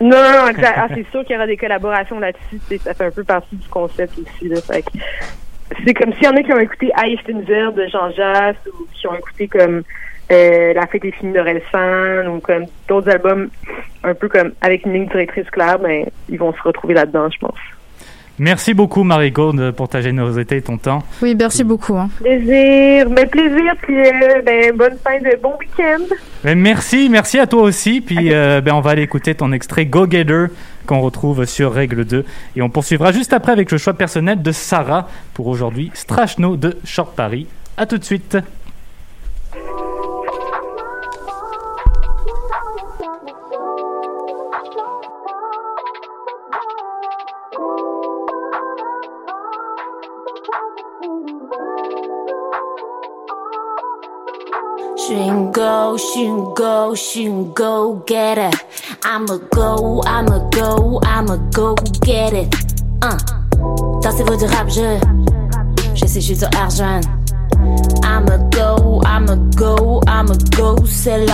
[0.00, 0.52] Non, non, non.
[0.62, 2.58] Ah, c'est sûr qu'il y aura des collaborations là-dessus.
[2.82, 4.48] Ça fait un peu partie du concept aussi.
[4.48, 4.82] Là, fait
[5.84, 9.06] c'est comme s'il y en a qui ont écouté Einsteinzer de Jean Jass ou qui
[9.06, 9.82] ont écouté comme
[10.32, 13.48] euh, La fête est finie d'Orelsan ou comme d'autres albums
[14.04, 17.38] un peu comme avec une ligne directrice claire, ben ils vont se retrouver là-dedans, je
[17.38, 17.58] pense.
[18.38, 21.02] Merci beaucoup, Marie-Gaude, pour ta générosité et ton temps.
[21.20, 21.94] Oui, merci beaucoup.
[21.94, 22.08] hein.
[22.22, 26.02] Plaisir, ben plaisir, puis euh, ben bonne fin de bon week-end.
[26.42, 28.00] Ben, merci, merci à toi aussi.
[28.00, 30.46] Puis euh, ben, on va aller écouter ton extrait Go Getter
[30.90, 32.24] qu'on retrouve sur Règle 2.
[32.56, 36.78] Et on poursuivra juste après avec le choix personnel de Sarah pour aujourd'hui Strachno de
[36.84, 37.46] Short Paris.
[37.76, 38.36] À tout de suite.
[55.10, 58.54] Go, shoot go, shoot go get it.
[59.02, 62.54] I'ma go, I'ma go, I'ma go get it.
[63.02, 63.18] Uh.
[64.02, 65.00] Dansez-vous du rap, je,
[65.96, 67.00] je sais, je suis argent.
[68.04, 71.28] I'ma go, I'ma go, I'ma go, c'est.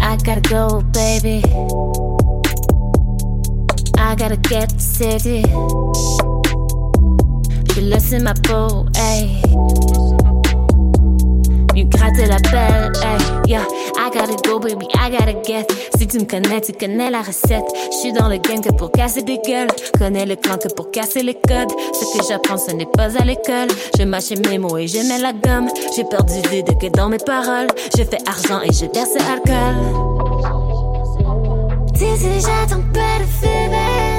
[0.00, 1.42] I gotta go, baby.
[3.98, 5.42] I gotta get city.
[7.74, 10.21] Je laisse ma peau, hey.
[11.74, 13.64] You gratter la belle, hey, yeah.
[13.96, 15.72] I gotta go, baby, I gotta get.
[15.96, 17.64] Si tu me connais, tu connais la recette.
[17.90, 19.68] Je suis dans le game que pour casser des gueules.
[19.98, 21.72] Connais le plan que pour casser les codes.
[21.94, 23.68] Ce que j'apprends, ce n'est pas à l'école.
[23.98, 25.70] Je mâche mes mots et je mets la gomme.
[25.96, 27.68] J'ai perdu vide que dans mes paroles.
[27.96, 29.76] Je fais argent et je verse alcool.
[31.94, 32.06] Si
[32.40, 34.12] j'attends pas de fever,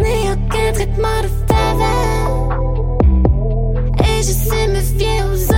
[0.00, 2.58] ni aucun traitement de faveur.
[4.00, 5.57] Et je sais me fier aux odeurs.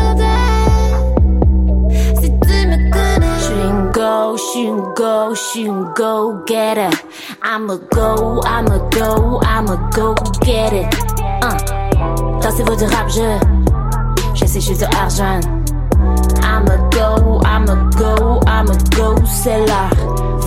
[4.31, 7.05] Go, shoot go, shoot go, get it.
[7.43, 10.87] I'ma go, I'ma go, I'ma go get it.
[11.43, 11.59] Uh.
[12.41, 13.39] Dansez-vous du rap, je,
[14.35, 15.41] je sais, je suis argent.
[16.43, 19.91] I'ma go, I'ma go, I'ma go, c'est l'heure.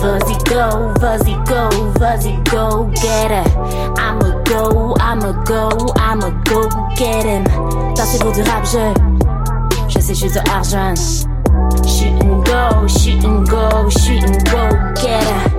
[0.00, 1.68] Vas-y go, vas-y go,
[1.98, 3.52] vas-y go, get it.
[3.98, 7.44] I'ma go, I'ma go, I'ma go, get him.
[7.94, 8.94] Dansez-vous du rap, je,
[9.88, 11.33] je sais, je suis argent.
[12.44, 15.54] Go, shoot and go, shoot and go, get it.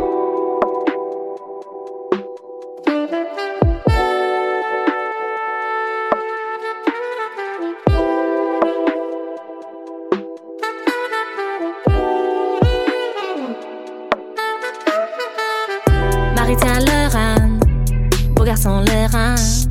[16.36, 19.68] Marie tient le beau garçon le rince.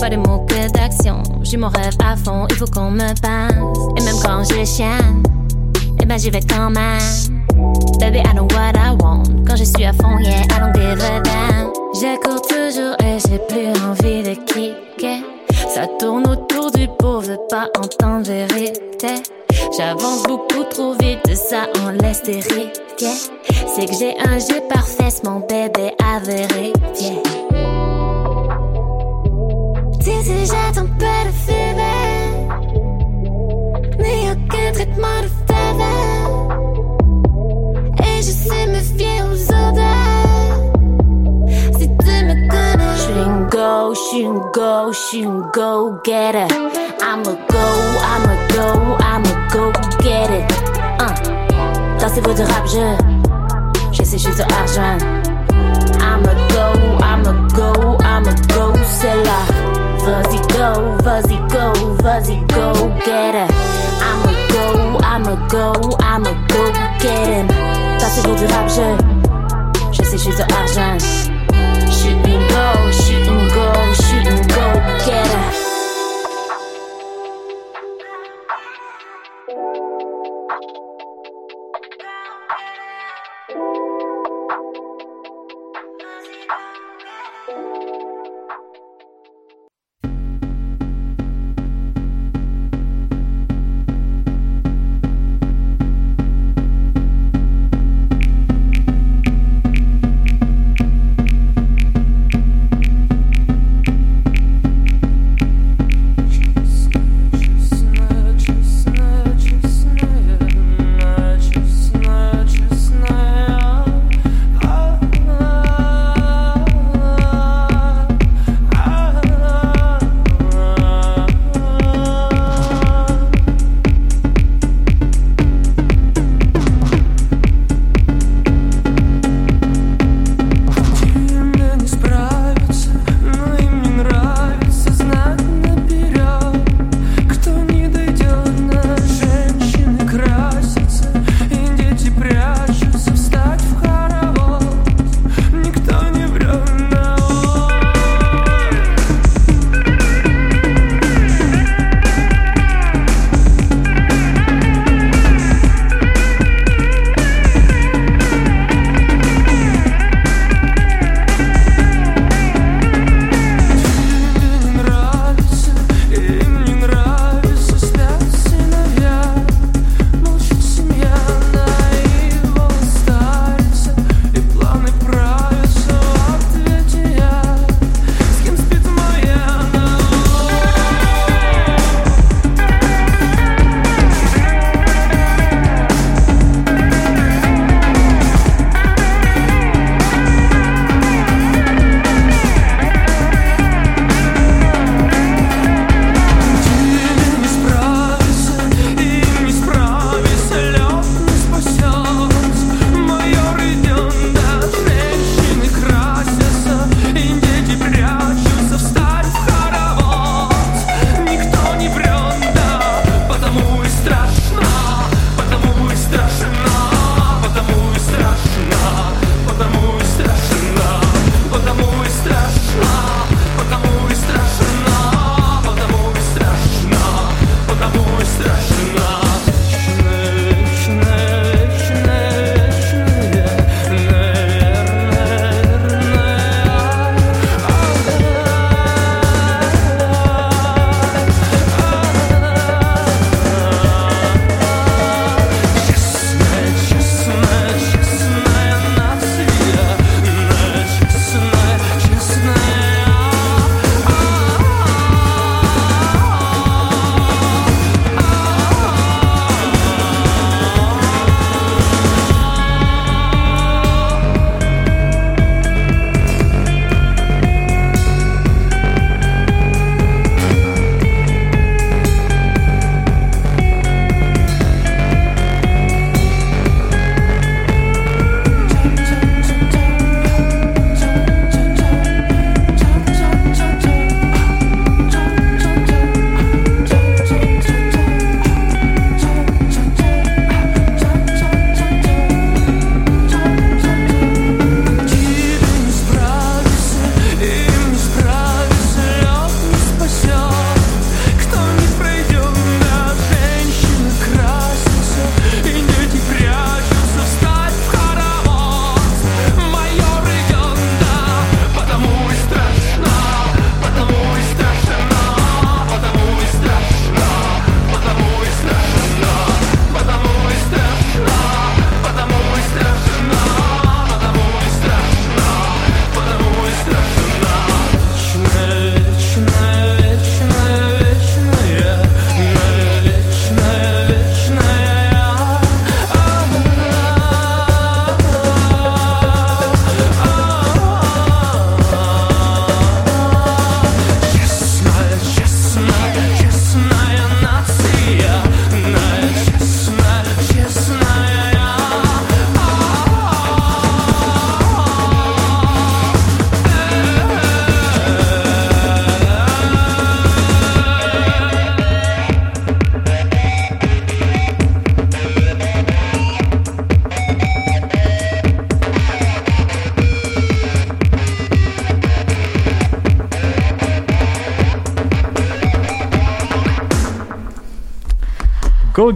[0.00, 3.54] Pas de mots que d'action, j'ai mon rêve à fond, il faut qu'on me passe.
[3.96, 5.22] Et même quand je chienne,
[6.08, 7.44] ben j'y vais quand même.
[8.00, 9.44] Baby, I know what I want.
[9.46, 11.70] Quand je suis à fond, yeah, I don't give a damn.
[11.94, 15.22] Je cours toujours et j'ai plus envie de cliquer.
[15.68, 19.22] Ça tourne autour du pot, veux pas entendre vérité.
[19.76, 22.72] J'avance beaucoup trop vite, ça en laisse hériter.
[23.66, 27.22] C'est que j'ai un jeu parfait, mon bébé à vérifier.
[30.00, 32.67] Si, si j'attends pas de fever,
[33.98, 36.58] ni aucun traitement de faveur.
[38.00, 40.58] Et je sais me fier aux odeurs.
[41.78, 46.52] Si tu me connais, shoot go, shoot go, shoot go, get it.
[47.02, 47.66] I'ma go,
[48.12, 50.46] I'ma go, I'ma go, get it.
[51.00, 51.14] Uh.
[52.00, 52.86] Dansez-vous du rap, je,
[53.92, 54.98] je sais, je suis argent.
[56.00, 56.66] I'ma go,
[57.02, 59.67] I'ma go, I'ma go, c'est là.
[60.08, 62.72] Vas-y go, vas-y go, vas-y go,
[63.04, 63.50] get it.
[64.00, 67.46] I'ma go, I'ma go, I'ma go, get him.
[67.98, 68.88] Dansez-vous du rap, je,
[69.92, 70.98] je sais, je suis argent.
[71.92, 72.90] Shoot and go,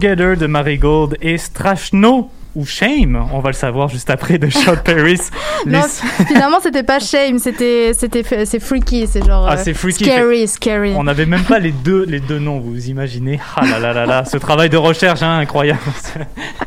[0.03, 4.49] Go Getter de Marigold et Strashno ou Shame, on va le savoir juste après de
[4.49, 5.19] Shot Paris.
[5.65, 9.47] Non, Les- finalement, c'était pas shame, c'était, c'était, c'est freaky, c'est genre.
[9.49, 10.03] Ah, euh, c'est freaky.
[10.03, 10.93] Scary, scary.
[10.95, 13.93] On n'avait même pas les deux, les deux noms, vous vous imaginez Ah là là
[13.93, 15.79] là là, ce travail de recherche, hein, incroyable.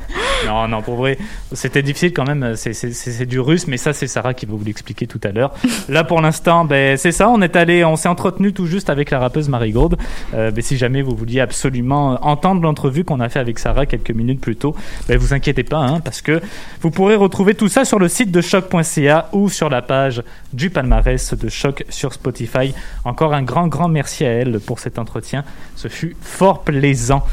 [0.47, 1.19] non, non, pour vrai,
[1.53, 5.07] c'était difficile quand même, c'est, du russe, mais ça c'est Sarah qui va vous l'expliquer
[5.07, 5.53] tout à l'heure.
[5.89, 9.11] Là pour l'instant, ben, c'est ça, on est allé, on s'est entretenu tout juste avec
[9.11, 9.97] la rappeuse Marigold.
[10.35, 14.11] Euh, ben, si jamais vous vouliez absolument entendre l'entrevue qu'on a fait avec Sarah quelques
[14.11, 14.75] minutes plus tôt,
[15.09, 16.41] ben, vous inquiétez pas, hein, parce que
[16.81, 20.23] vous pourrez retrouver tout ça sur le site de choc.ca ou sur la page
[20.53, 22.75] du palmarès de Choc sur Spotify.
[23.05, 25.45] Encore un grand, grand merci à elle pour cet entretien.
[25.75, 27.25] Ce fut fort plaisant.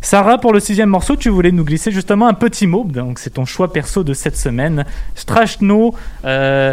[0.00, 2.84] Sarah, pour le sixième morceau, tu voulais nous glisser justement un petit mot.
[2.88, 4.84] Donc, c'est ton choix perso de cette semaine.
[5.14, 5.94] Strashno,
[6.24, 6.72] euh,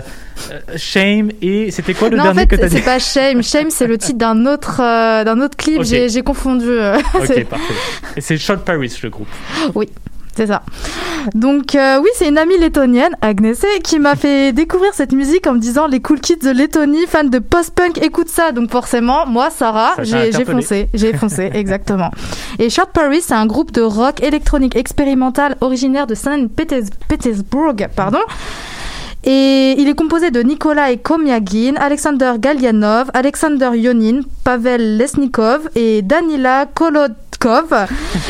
[0.52, 3.42] euh, Shame et c'était quoi le non, en dernier fait, que dit c'est pas Shame.
[3.44, 5.82] Shame, c'est le titre d'un autre, euh, d'un autre clip.
[5.84, 6.66] J'ai, confondu.
[6.68, 7.74] euh, c'est- Ok, parfait.
[8.18, 9.28] Et c'est Shot Paris, le groupe.
[9.74, 9.90] Oui,
[10.36, 10.62] c'est ça.
[11.34, 15.54] Donc euh, oui, c'est une amie lettonienne, Agnese, qui m'a fait découvrir cette musique en
[15.54, 18.52] me disant les cool kids de Lettonie, fans de post-punk, écoute ça.
[18.52, 22.12] Donc forcément, moi, Sarah, j'ai foncé, j'ai foncé, exactement.
[22.60, 28.20] Et Short Paris, c'est un groupe de rock électronique expérimental originaire de Saint-Pétersbourg, pardon.
[29.28, 36.68] Et il est composé de Nikolai Komiagin, Alexander Galianov, Alexander Yonin, Pavel Lesnikov et Danila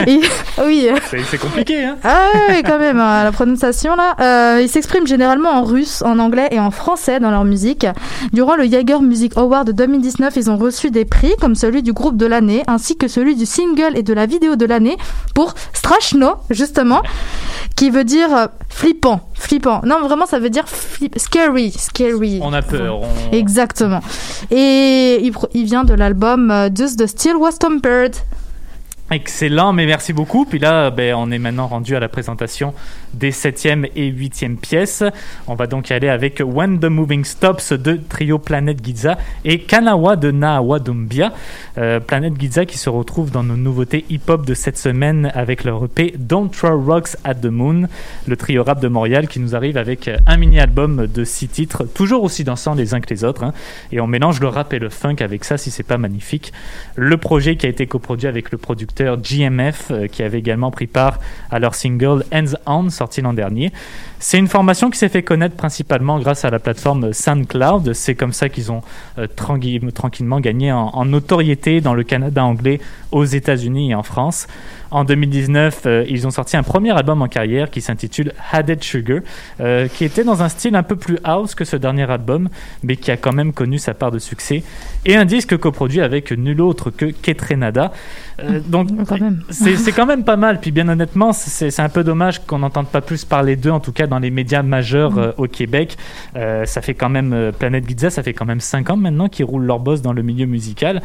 [0.07, 0.21] Et-
[0.65, 0.89] oui.
[1.29, 4.15] C'est compliqué, hein Ah ouais, quand même, hein, la prononciation là.
[4.19, 7.85] Euh, ils s'expriment généralement en russe, en anglais et en français dans leur musique.
[8.33, 11.93] Durant le Jaeger Music Award de 2019, ils ont reçu des prix comme celui du
[11.93, 14.97] groupe de l'année, ainsi que celui du single et de la vidéo de l'année
[15.33, 17.01] pour Strashno, justement,
[17.75, 19.81] qui veut dire euh, flippant, flippant.
[19.85, 22.39] Non, vraiment, ça veut dire flip- scary, scary.
[22.41, 22.99] On a peur.
[23.01, 23.99] on- Exactement.
[24.51, 28.15] Et il, il vient de l'album euh, Just the Still Was Stompered.
[29.11, 30.45] Excellent, mais merci beaucoup.
[30.45, 32.73] Puis là, ben, on est maintenant rendu à la présentation
[33.16, 35.03] des septième et huitième pièces.
[35.47, 40.16] On va donc aller avec When the Moving Stops de Trio Planet Giza et Kanawa
[40.16, 41.34] de Naawa Dumbia.
[41.78, 45.84] Euh, Planet Giza qui se retrouve dans nos nouveautés hip-hop de cette semaine avec leur
[45.86, 47.88] EP Don't Throw Rocks at the Moon,
[48.28, 52.24] le trio rap de Montréal qui nous arrive avec un mini-album de six titres, toujours
[52.24, 53.43] aussi dansants les uns que les autres.
[53.43, 53.53] hein.
[53.91, 56.53] Et on mélange le rap et le funk avec ça, si c'est pas magnifique.
[56.95, 60.88] Le projet qui a été coproduit avec le producteur GMF, euh, qui avait également pris
[60.88, 61.20] part
[61.51, 63.71] à leur single Hands On, sorti l'an dernier.
[64.20, 67.93] C'est une formation qui s'est fait connaître principalement grâce à la plateforme SoundCloud.
[67.93, 68.82] C'est comme ça qu'ils ont
[69.18, 72.80] euh, tranqui- tranquillement gagné en, en notoriété dans le Canada anglais,
[73.11, 74.47] aux États-Unis et en France.
[74.91, 79.20] En 2019, euh, ils ont sorti un premier album en carrière qui s'intitule Added Sugar,
[79.59, 82.49] euh, qui était dans un style un peu plus house que ce dernier album,
[82.84, 84.63] mais qui a quand même connu sa part de succès.
[85.05, 87.91] Et un disque coproduit avec nul autre que Ketrenada.
[88.41, 88.89] Euh, donc,
[89.49, 90.59] c'est quand même pas mal.
[90.61, 93.91] Puis bien honnêtement, c'est un peu dommage qu'on n'entende pas plus parler d'eux, en tout
[93.91, 95.97] cas dans les médias majeurs euh, au Québec.
[96.35, 99.29] Euh, ça fait quand même, euh, Planète Giza, ça fait quand même 5 ans maintenant
[99.29, 101.01] qu'ils roulent leur boss dans le milieu musical.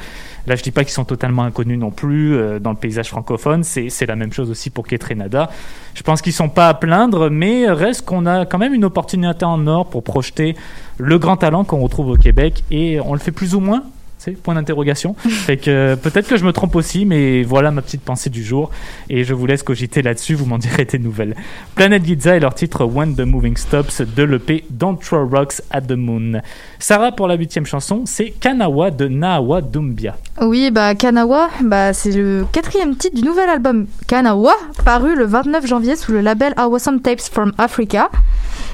[0.46, 3.62] Là, je dis pas qu'ils sont totalement inconnus non plus dans le paysage francophone.
[3.62, 5.50] C'est c'est la même chose aussi pour Ketrenada.
[5.94, 9.44] Je pense qu'ils sont pas à plaindre, mais reste qu'on a quand même une opportunité
[9.44, 10.56] en or pour projeter
[10.98, 13.82] le grand talent qu'on retrouve au Québec et on le fait plus ou moins.
[14.20, 15.14] C'est point d'interrogation.
[15.28, 18.44] fait que euh, peut-être que je me trompe aussi, mais voilà ma petite pensée du
[18.44, 18.70] jour.
[19.08, 21.34] Et je vous laisse cogiter là-dessus, vous m'en direz des nouvelles.
[21.74, 25.80] Planet Giza et leur titre When the Moving Stops de l'EP Don't Throw Rocks at
[25.80, 26.42] the Moon.
[26.78, 30.16] Sarah, pour la huitième chanson, c'est Kanawa de Naawa Dumbia.
[30.42, 34.52] Oui, bah Kanawa, bah, c'est le quatrième titre du nouvel album Kanawa,
[34.84, 38.10] paru le 29 janvier sous le label Awesome Tapes from Africa.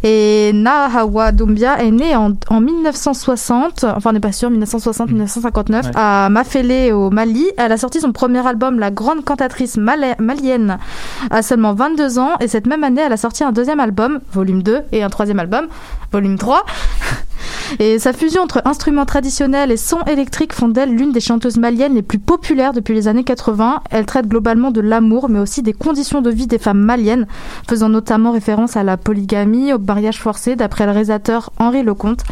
[0.03, 4.51] Et Nahawa Dumbia est née en, en 1960, enfin on n'est pas sûr,
[5.41, 5.91] 1960-1959, Ouais.
[5.95, 7.45] à Mafele au Mali.
[7.57, 10.79] Elle a sorti son premier album, La Grande Cantatrice Mali- Malienne,
[11.31, 12.37] à seulement 22 ans.
[12.41, 15.39] Et cette même année, elle a sorti un deuxième album, volume 2, et un troisième
[15.39, 15.67] album,
[16.13, 16.65] volume 3.
[17.79, 21.95] Et sa fusion entre instruments traditionnels et sons électriques font d'elle l'une des chanteuses maliennes
[21.95, 23.83] les plus populaires depuis les années 80.
[23.91, 27.27] Elle traite globalement de l'amour, mais aussi des conditions de vie des femmes maliennes,
[27.69, 32.25] faisant notamment référence à la polygamie, au mariage forcé, d'après le réalisateur Henri Lecomte.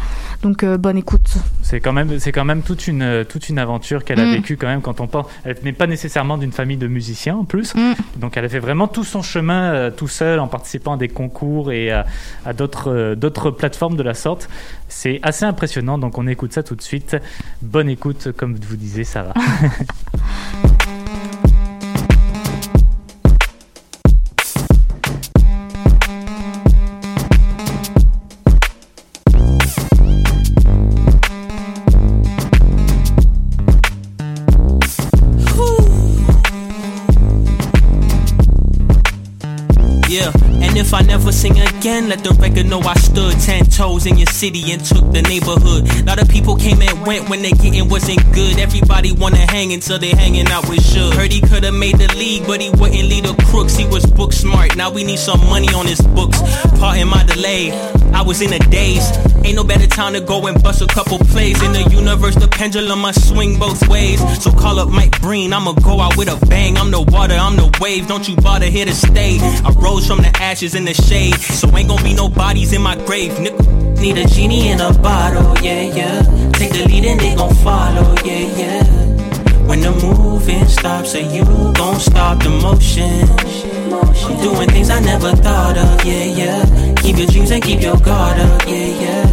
[0.43, 1.35] Donc, euh, bonne écoute.
[1.61, 4.31] C'est quand même, c'est quand même toute une, toute une aventure qu'elle a Mm.
[4.31, 5.25] vécue quand même quand on pense.
[5.43, 7.73] Elle n'est pas nécessairement d'une famille de musiciens en plus.
[7.75, 7.93] Mm.
[8.17, 11.07] Donc elle a fait vraiment tout son chemin euh, tout seul en participant à des
[11.07, 12.05] concours et à,
[12.45, 14.49] à d'autres, euh, d'autres plateformes de la sorte.
[14.87, 15.97] C'est assez impressionnant.
[15.97, 17.17] Donc on écoute ça tout de suite.
[17.61, 19.33] Bonne écoute, comme vous disiez, Sarah.
[40.85, 44.27] if I never sing again, let the record know I stood ten toes in your
[44.27, 45.89] city and took the neighborhood.
[45.89, 48.59] A lot of people came and went when they getting wasn't good.
[48.59, 51.15] Everybody wanna hang until they hanging out with Suge.
[51.15, 53.75] Heard he could've made the league, but he wouldn't lead the crooks.
[53.75, 54.75] He was book smart.
[54.75, 56.39] Now we need some money on his books.
[56.77, 57.71] Pardon my delay.
[58.13, 59.11] I was in a daze.
[59.43, 61.61] Ain't no better time to go and bust a couple plays.
[61.63, 64.19] In the universe, the pendulum must swing both ways.
[64.41, 66.77] So call up Mike Breen, I'ma go out with a bang.
[66.77, 68.07] I'm the water, I'm the wave.
[68.07, 69.37] Don't you bother here to stay.
[69.39, 71.35] I rose from the ashes in the shade.
[71.35, 73.99] So ain't gonna be no bodies in my grave, nigga.
[73.99, 76.21] Need a genie in a bottle, yeah, yeah.
[76.53, 78.83] Take the lead and they gon' follow, yeah, yeah.
[79.67, 83.29] When the moving stops, so you gon' stop the motion.
[84.25, 86.95] I'm doing things I never thought of, yeah, yeah.
[86.95, 89.27] Keep your dreams and keep your guard up, yeah, yeah.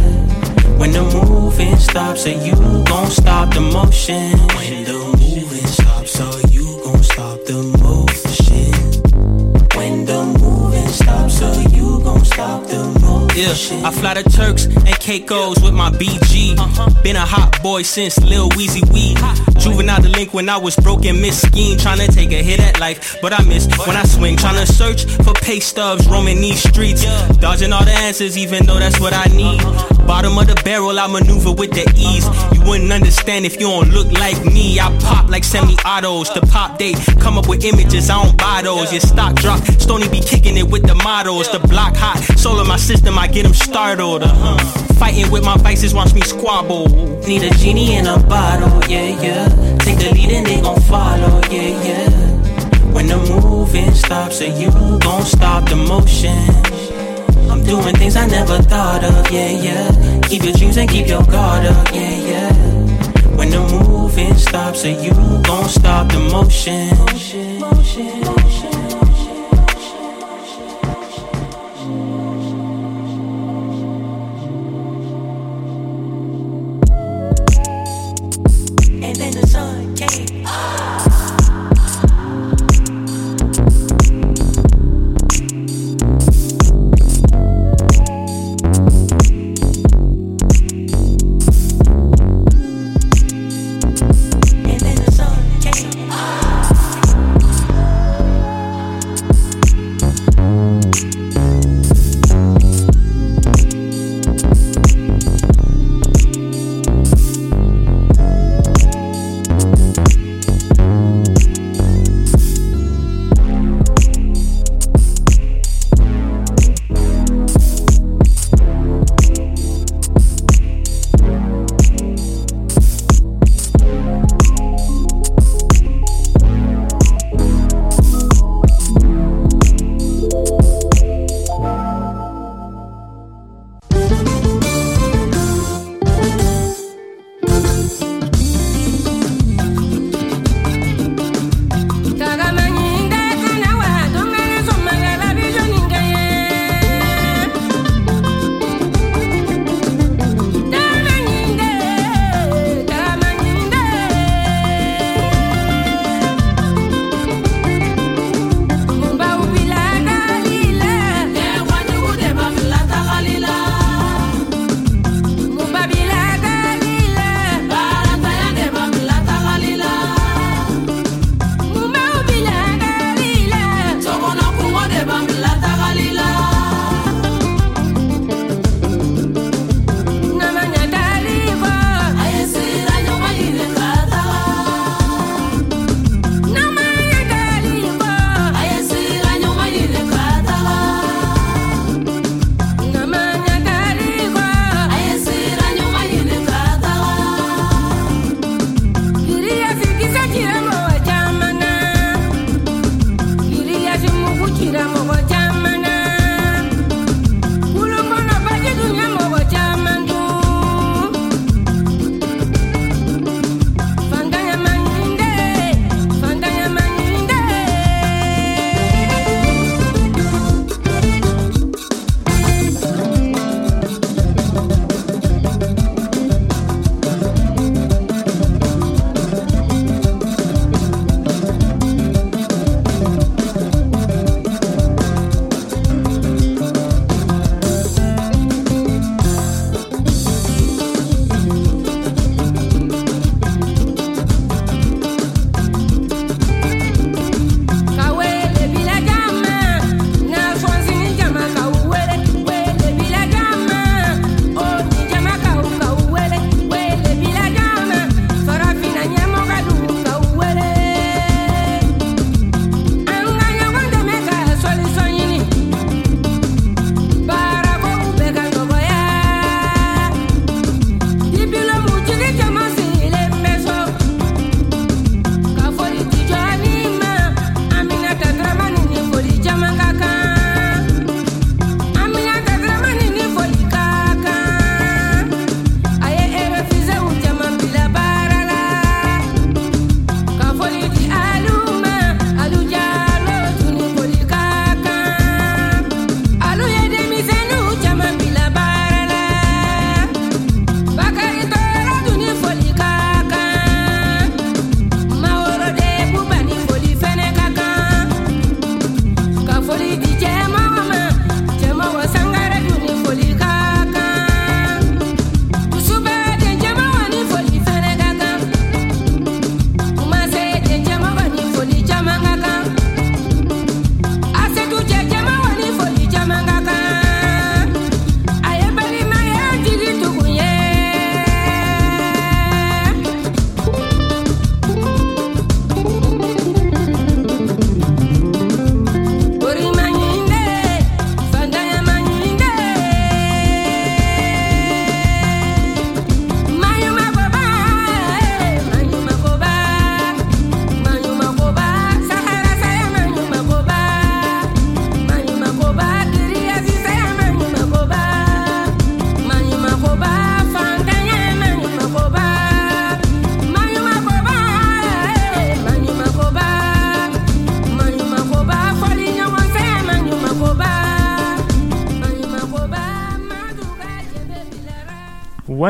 [0.77, 4.92] When the moving stops, so you gon' stop the motion.
[13.53, 16.55] I fly to Turks and Caicos with my BG.
[17.03, 19.13] Been a hot boy since Lil Weezy Wee.
[19.59, 23.17] Juvenile delinquent, when I was broken, miss scheme, trying to take a hit at life,
[23.21, 27.05] but I miss when I swing, trying to search for pay stubs, roaming these streets,
[27.37, 29.61] dodging all the answers, even though that's what I need.
[30.05, 32.27] Bottom of the barrel, I maneuver with the ease.
[32.53, 34.79] You wouldn't understand if you don't look like me.
[34.79, 36.29] I pop like semi-autos.
[36.33, 38.91] The pop date come up with images, I don't buy those.
[38.91, 41.49] Your stock drop, Stony be kicking it with the models.
[41.51, 44.23] The block hot, soul in my system, I get them startled.
[44.23, 44.57] Uh-huh.
[44.95, 46.87] Fighting with my vices, watch me squabble.
[47.27, 49.77] Need a genie in a bottle, yeah, yeah.
[49.79, 52.09] Take the lead and they gon' follow, yeah, yeah.
[52.93, 56.82] When the moving stops, so you gon' stop the motion.
[57.53, 60.21] I'm doing things I never thought of, yeah, yeah.
[60.21, 62.53] Keep your dreams and keep your guard up, yeah, yeah.
[63.37, 65.11] When the moving stops, so you
[65.43, 66.97] gon' stop the motion.
[68.73, 68.82] And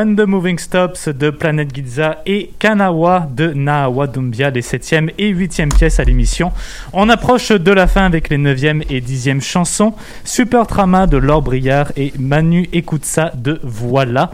[0.04, 5.74] The Moving Stops de Planet Giza et Kanawa de Naawa Dumbia, les 7e et 8e
[5.74, 6.52] pièces à l'émission.
[6.92, 9.94] On approche de la fin avec les 9e et 10e chansons.
[10.34, 14.32] Super Trama de Laure Briard et Manu Ekutsa de Voilà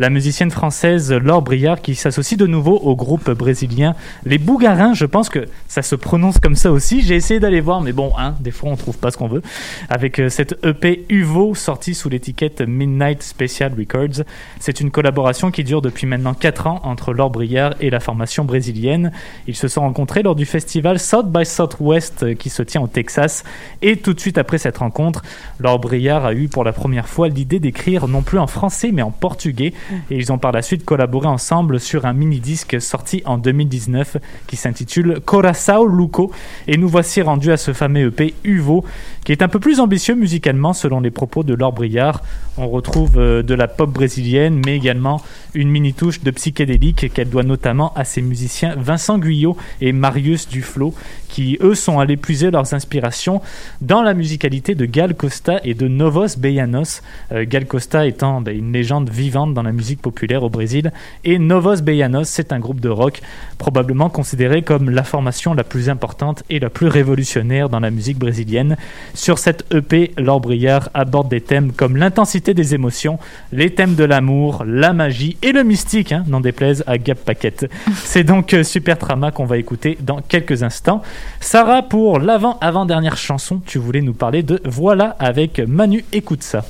[0.00, 3.94] la musicienne française Laure Briard qui s'associe de nouveau au groupe brésilien
[4.24, 4.94] Les Bougarins.
[4.94, 7.02] Je pense que ça se prononce comme ça aussi.
[7.02, 9.42] J'ai essayé d'aller voir, mais bon, hein, des fois on trouve pas ce qu'on veut.
[9.90, 14.24] Avec euh, cette EP Uvo sortie sous l'étiquette Midnight Special Records.
[14.58, 18.46] C'est une collaboration qui dure depuis maintenant 4 ans entre Laure Briard et la formation
[18.46, 19.12] brésilienne.
[19.46, 22.86] Ils se sont rencontrés lors du festival South by Southwest euh, qui se tient au
[22.86, 23.44] Texas.
[23.82, 25.22] Et tout de suite après cette rencontre,
[25.58, 29.02] Laure Briard a eu pour la première fois l'idée d'écrire non plus en français mais
[29.02, 29.72] en portugais
[30.10, 34.16] et ils ont par la suite collaboré ensemble sur un mini-disque sorti en 2019
[34.46, 36.30] qui s'intitule Coração Luco.
[36.66, 38.84] Et nous voici rendus à ce fameux EP Uvo
[39.24, 42.22] qui est un peu plus ambitieux musicalement selon les propos de Laure Briard.
[42.56, 45.22] On retrouve euh, de la pop brésilienne mais également
[45.54, 50.94] une mini-touche de psychédélique qu'elle doit notamment à ses musiciens Vincent Guyot et Marius Duflo
[51.28, 53.40] qui eux sont allés puiser leurs inspirations
[53.80, 57.02] dans la musicalité de Gal Costa et de Novos Beianos.
[57.32, 60.92] Euh, Gal Costa étant ben, une légende vivante dans la musique populaire au Brésil
[61.24, 63.20] et Novos Beianos c'est un groupe de rock
[63.58, 68.18] probablement considéré comme la formation la plus importante et la plus révolutionnaire dans la musique
[68.18, 68.76] brésilienne.
[69.14, 73.18] Sur cette EP, Laure Briard aborde des thèmes comme l'intensité des émotions,
[73.52, 77.70] les thèmes de l'amour, la magie et le mystique, hein, n'en déplaise à Gap Paquette.
[77.94, 81.02] C'est donc euh, Super Trama qu'on va écouter dans quelques instants.
[81.40, 86.64] Sarah, pour l'avant-avant-dernière chanson, tu voulais nous parler de Voilà avec Manu, écoute ça.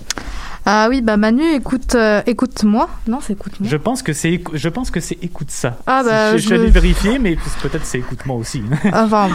[0.66, 2.88] Ah oui, bah Manu, écoute, euh, écoute-moi.
[3.08, 3.68] Non, c'est écoute-moi.
[3.68, 5.78] Je pense que c'est je pense que c'est écoute ça.
[5.86, 8.62] Ah bah, je, l'ai vérifié, mais peut-être c'est écoute-moi aussi.
[8.92, 9.28] Enfin,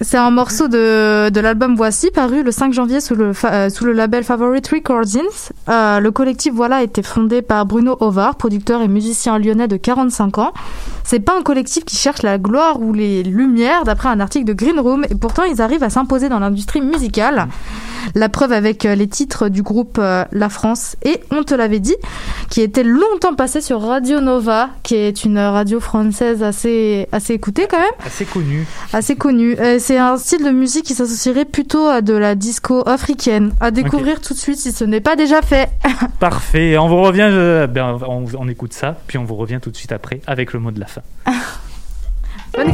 [0.00, 3.84] c'est un morceau de, de l'album Voici, paru le 5 janvier sous le, euh, sous
[3.84, 5.50] le label Favorite Recordings.
[5.68, 9.76] Euh, le collectif Voilà a été fondé par Bruno Ovar, producteur et musicien lyonnais de
[9.76, 10.52] 45 ans.
[11.04, 14.52] C'est pas un collectif qui cherche la gloire ou les lumières, d'après un article de
[14.52, 17.48] Green Room, et pourtant ils arrivent à s'imposer dans l'industrie musicale.
[18.14, 21.80] La preuve avec euh, les titres du groupe euh, La France et On te l'avait
[21.80, 21.96] dit,
[22.50, 27.66] qui était longtemps passé sur Radio Nova, qui est une radio française assez, assez écoutée
[27.70, 28.66] quand même Assez connu.
[28.92, 29.56] assez connu.
[29.58, 33.52] Euh, c'est un style de musique qui s'associerait plutôt à de la disco africaine.
[33.60, 35.70] À découvrir tout de suite si ce n'est pas déjà fait.
[36.20, 36.76] Parfait.
[36.78, 37.30] On vous revient.
[37.72, 40.60] ben, on, on écoute ça, puis on vous revient tout de suite après avec le
[40.60, 41.02] mot de la fin.
[42.56, 42.64] Depois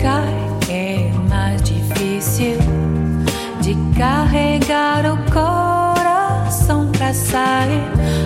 [0.00, 0.34] cai,
[0.68, 2.58] é mais difícil
[3.60, 7.82] de carregar o coração pra sair.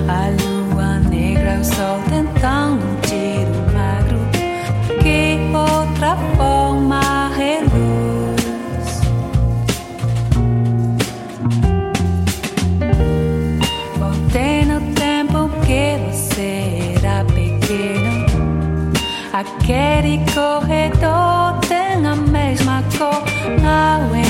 [0.09, 4.21] A lua negra, o sol tentando um tiro magro.
[5.03, 9.01] Que outra forma reluz.
[13.99, 18.23] Voltei no tempo que você era pequeno.
[19.33, 21.62] Aquele corredor
[23.03, 23.11] so
[23.63, 24.23] nawe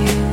[0.00, 0.23] you.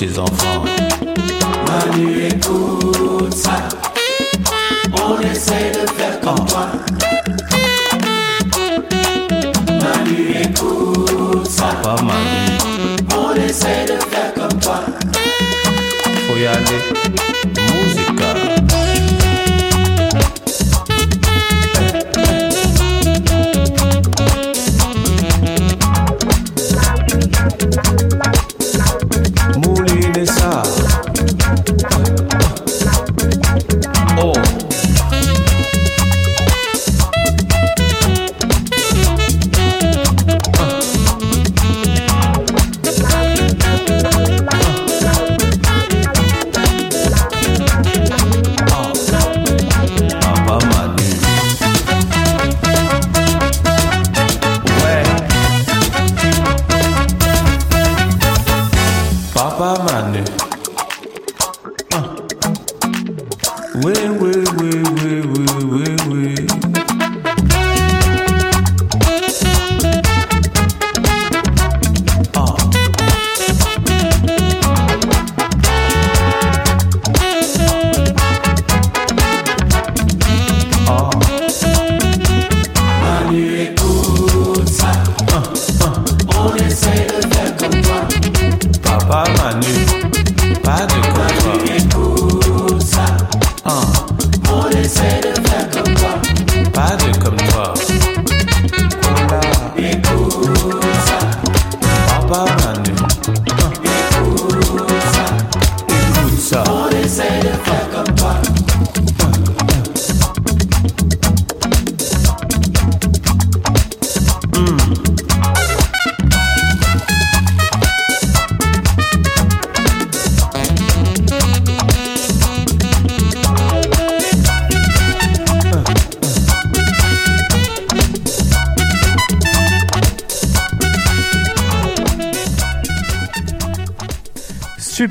[0.00, 0.37] Lion a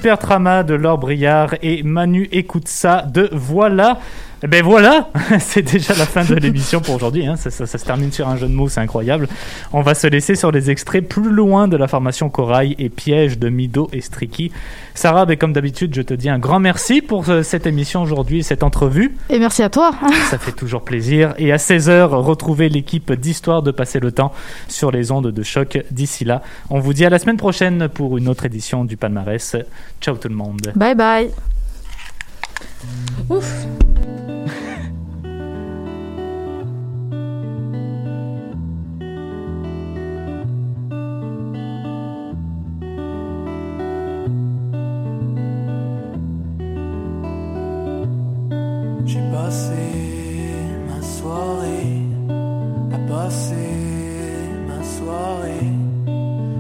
[0.08, 4.00] Super Trama de Laure Briard et Manu écoute ça de Voilà.
[4.44, 5.10] Eh ben voilà,
[5.40, 7.26] c'est déjà la fin de l'émission pour aujourd'hui.
[7.26, 7.36] hein.
[7.38, 9.28] Ça, ça- ça se termine sur un jeu de mots, c'est incroyable.
[9.74, 13.40] On va se laisser sur les extraits plus loin de la formation Corail et Piège
[13.40, 14.52] de Mido et Striki.
[14.94, 18.44] Sarah, ben, comme d'habitude, je te dis un grand merci pour euh, cette émission aujourd'hui,
[18.44, 19.16] cette entrevue.
[19.30, 19.92] Et merci à toi.
[20.30, 21.34] Ça fait toujours plaisir.
[21.40, 24.34] Et à 16h, retrouvez l'équipe d'Histoire de passer le temps
[24.68, 25.80] sur les ondes de choc.
[25.92, 29.56] D'ici là, on vous dit à la semaine prochaine pour une autre édition du palmarès.
[30.00, 30.72] Ciao tout le monde.
[30.76, 31.30] Bye bye.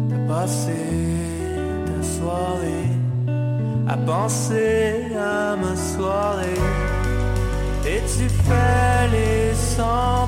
[0.10, 0.74] T'as passé
[1.86, 2.87] ta soirée
[3.88, 6.62] à penser à ma soirée.
[7.86, 10.28] Et tu fais les sans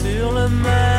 [0.00, 0.97] sur le même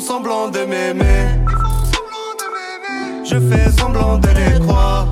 [0.00, 1.26] font semblant de m'aimer.
[3.24, 5.06] Je fais semblant de les croire.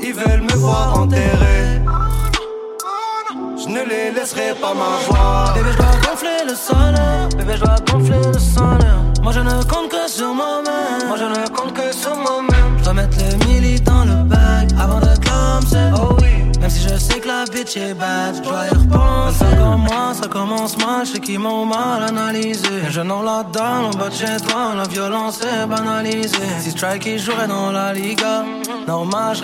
[0.00, 1.80] Ils veulent me voir enterré.
[3.58, 5.54] Je ne les laisserai pas m'avoir.
[5.54, 7.28] Bébé, je dois gonfler le salaire.
[7.36, 9.00] Bébé, je dois gonfler le salaire.
[9.22, 11.08] Moi, je ne compte que sur moi-même.
[11.08, 12.78] Moi, je ne compte que sur moi-même.
[12.78, 14.61] Je dois mettre les milli dans le bag
[16.92, 19.38] je sais que la bitch est bad, je dois y repenser.
[19.38, 22.68] Ça commence, ça commence mal, je sais qu'ils m'ont mal analysé.
[22.90, 26.52] Je n'en la dalle, en bas de chez toi, la violence est banalisée.
[26.60, 28.44] Si Strike il jouerait dans la Liga,
[28.86, 29.42] normal, je.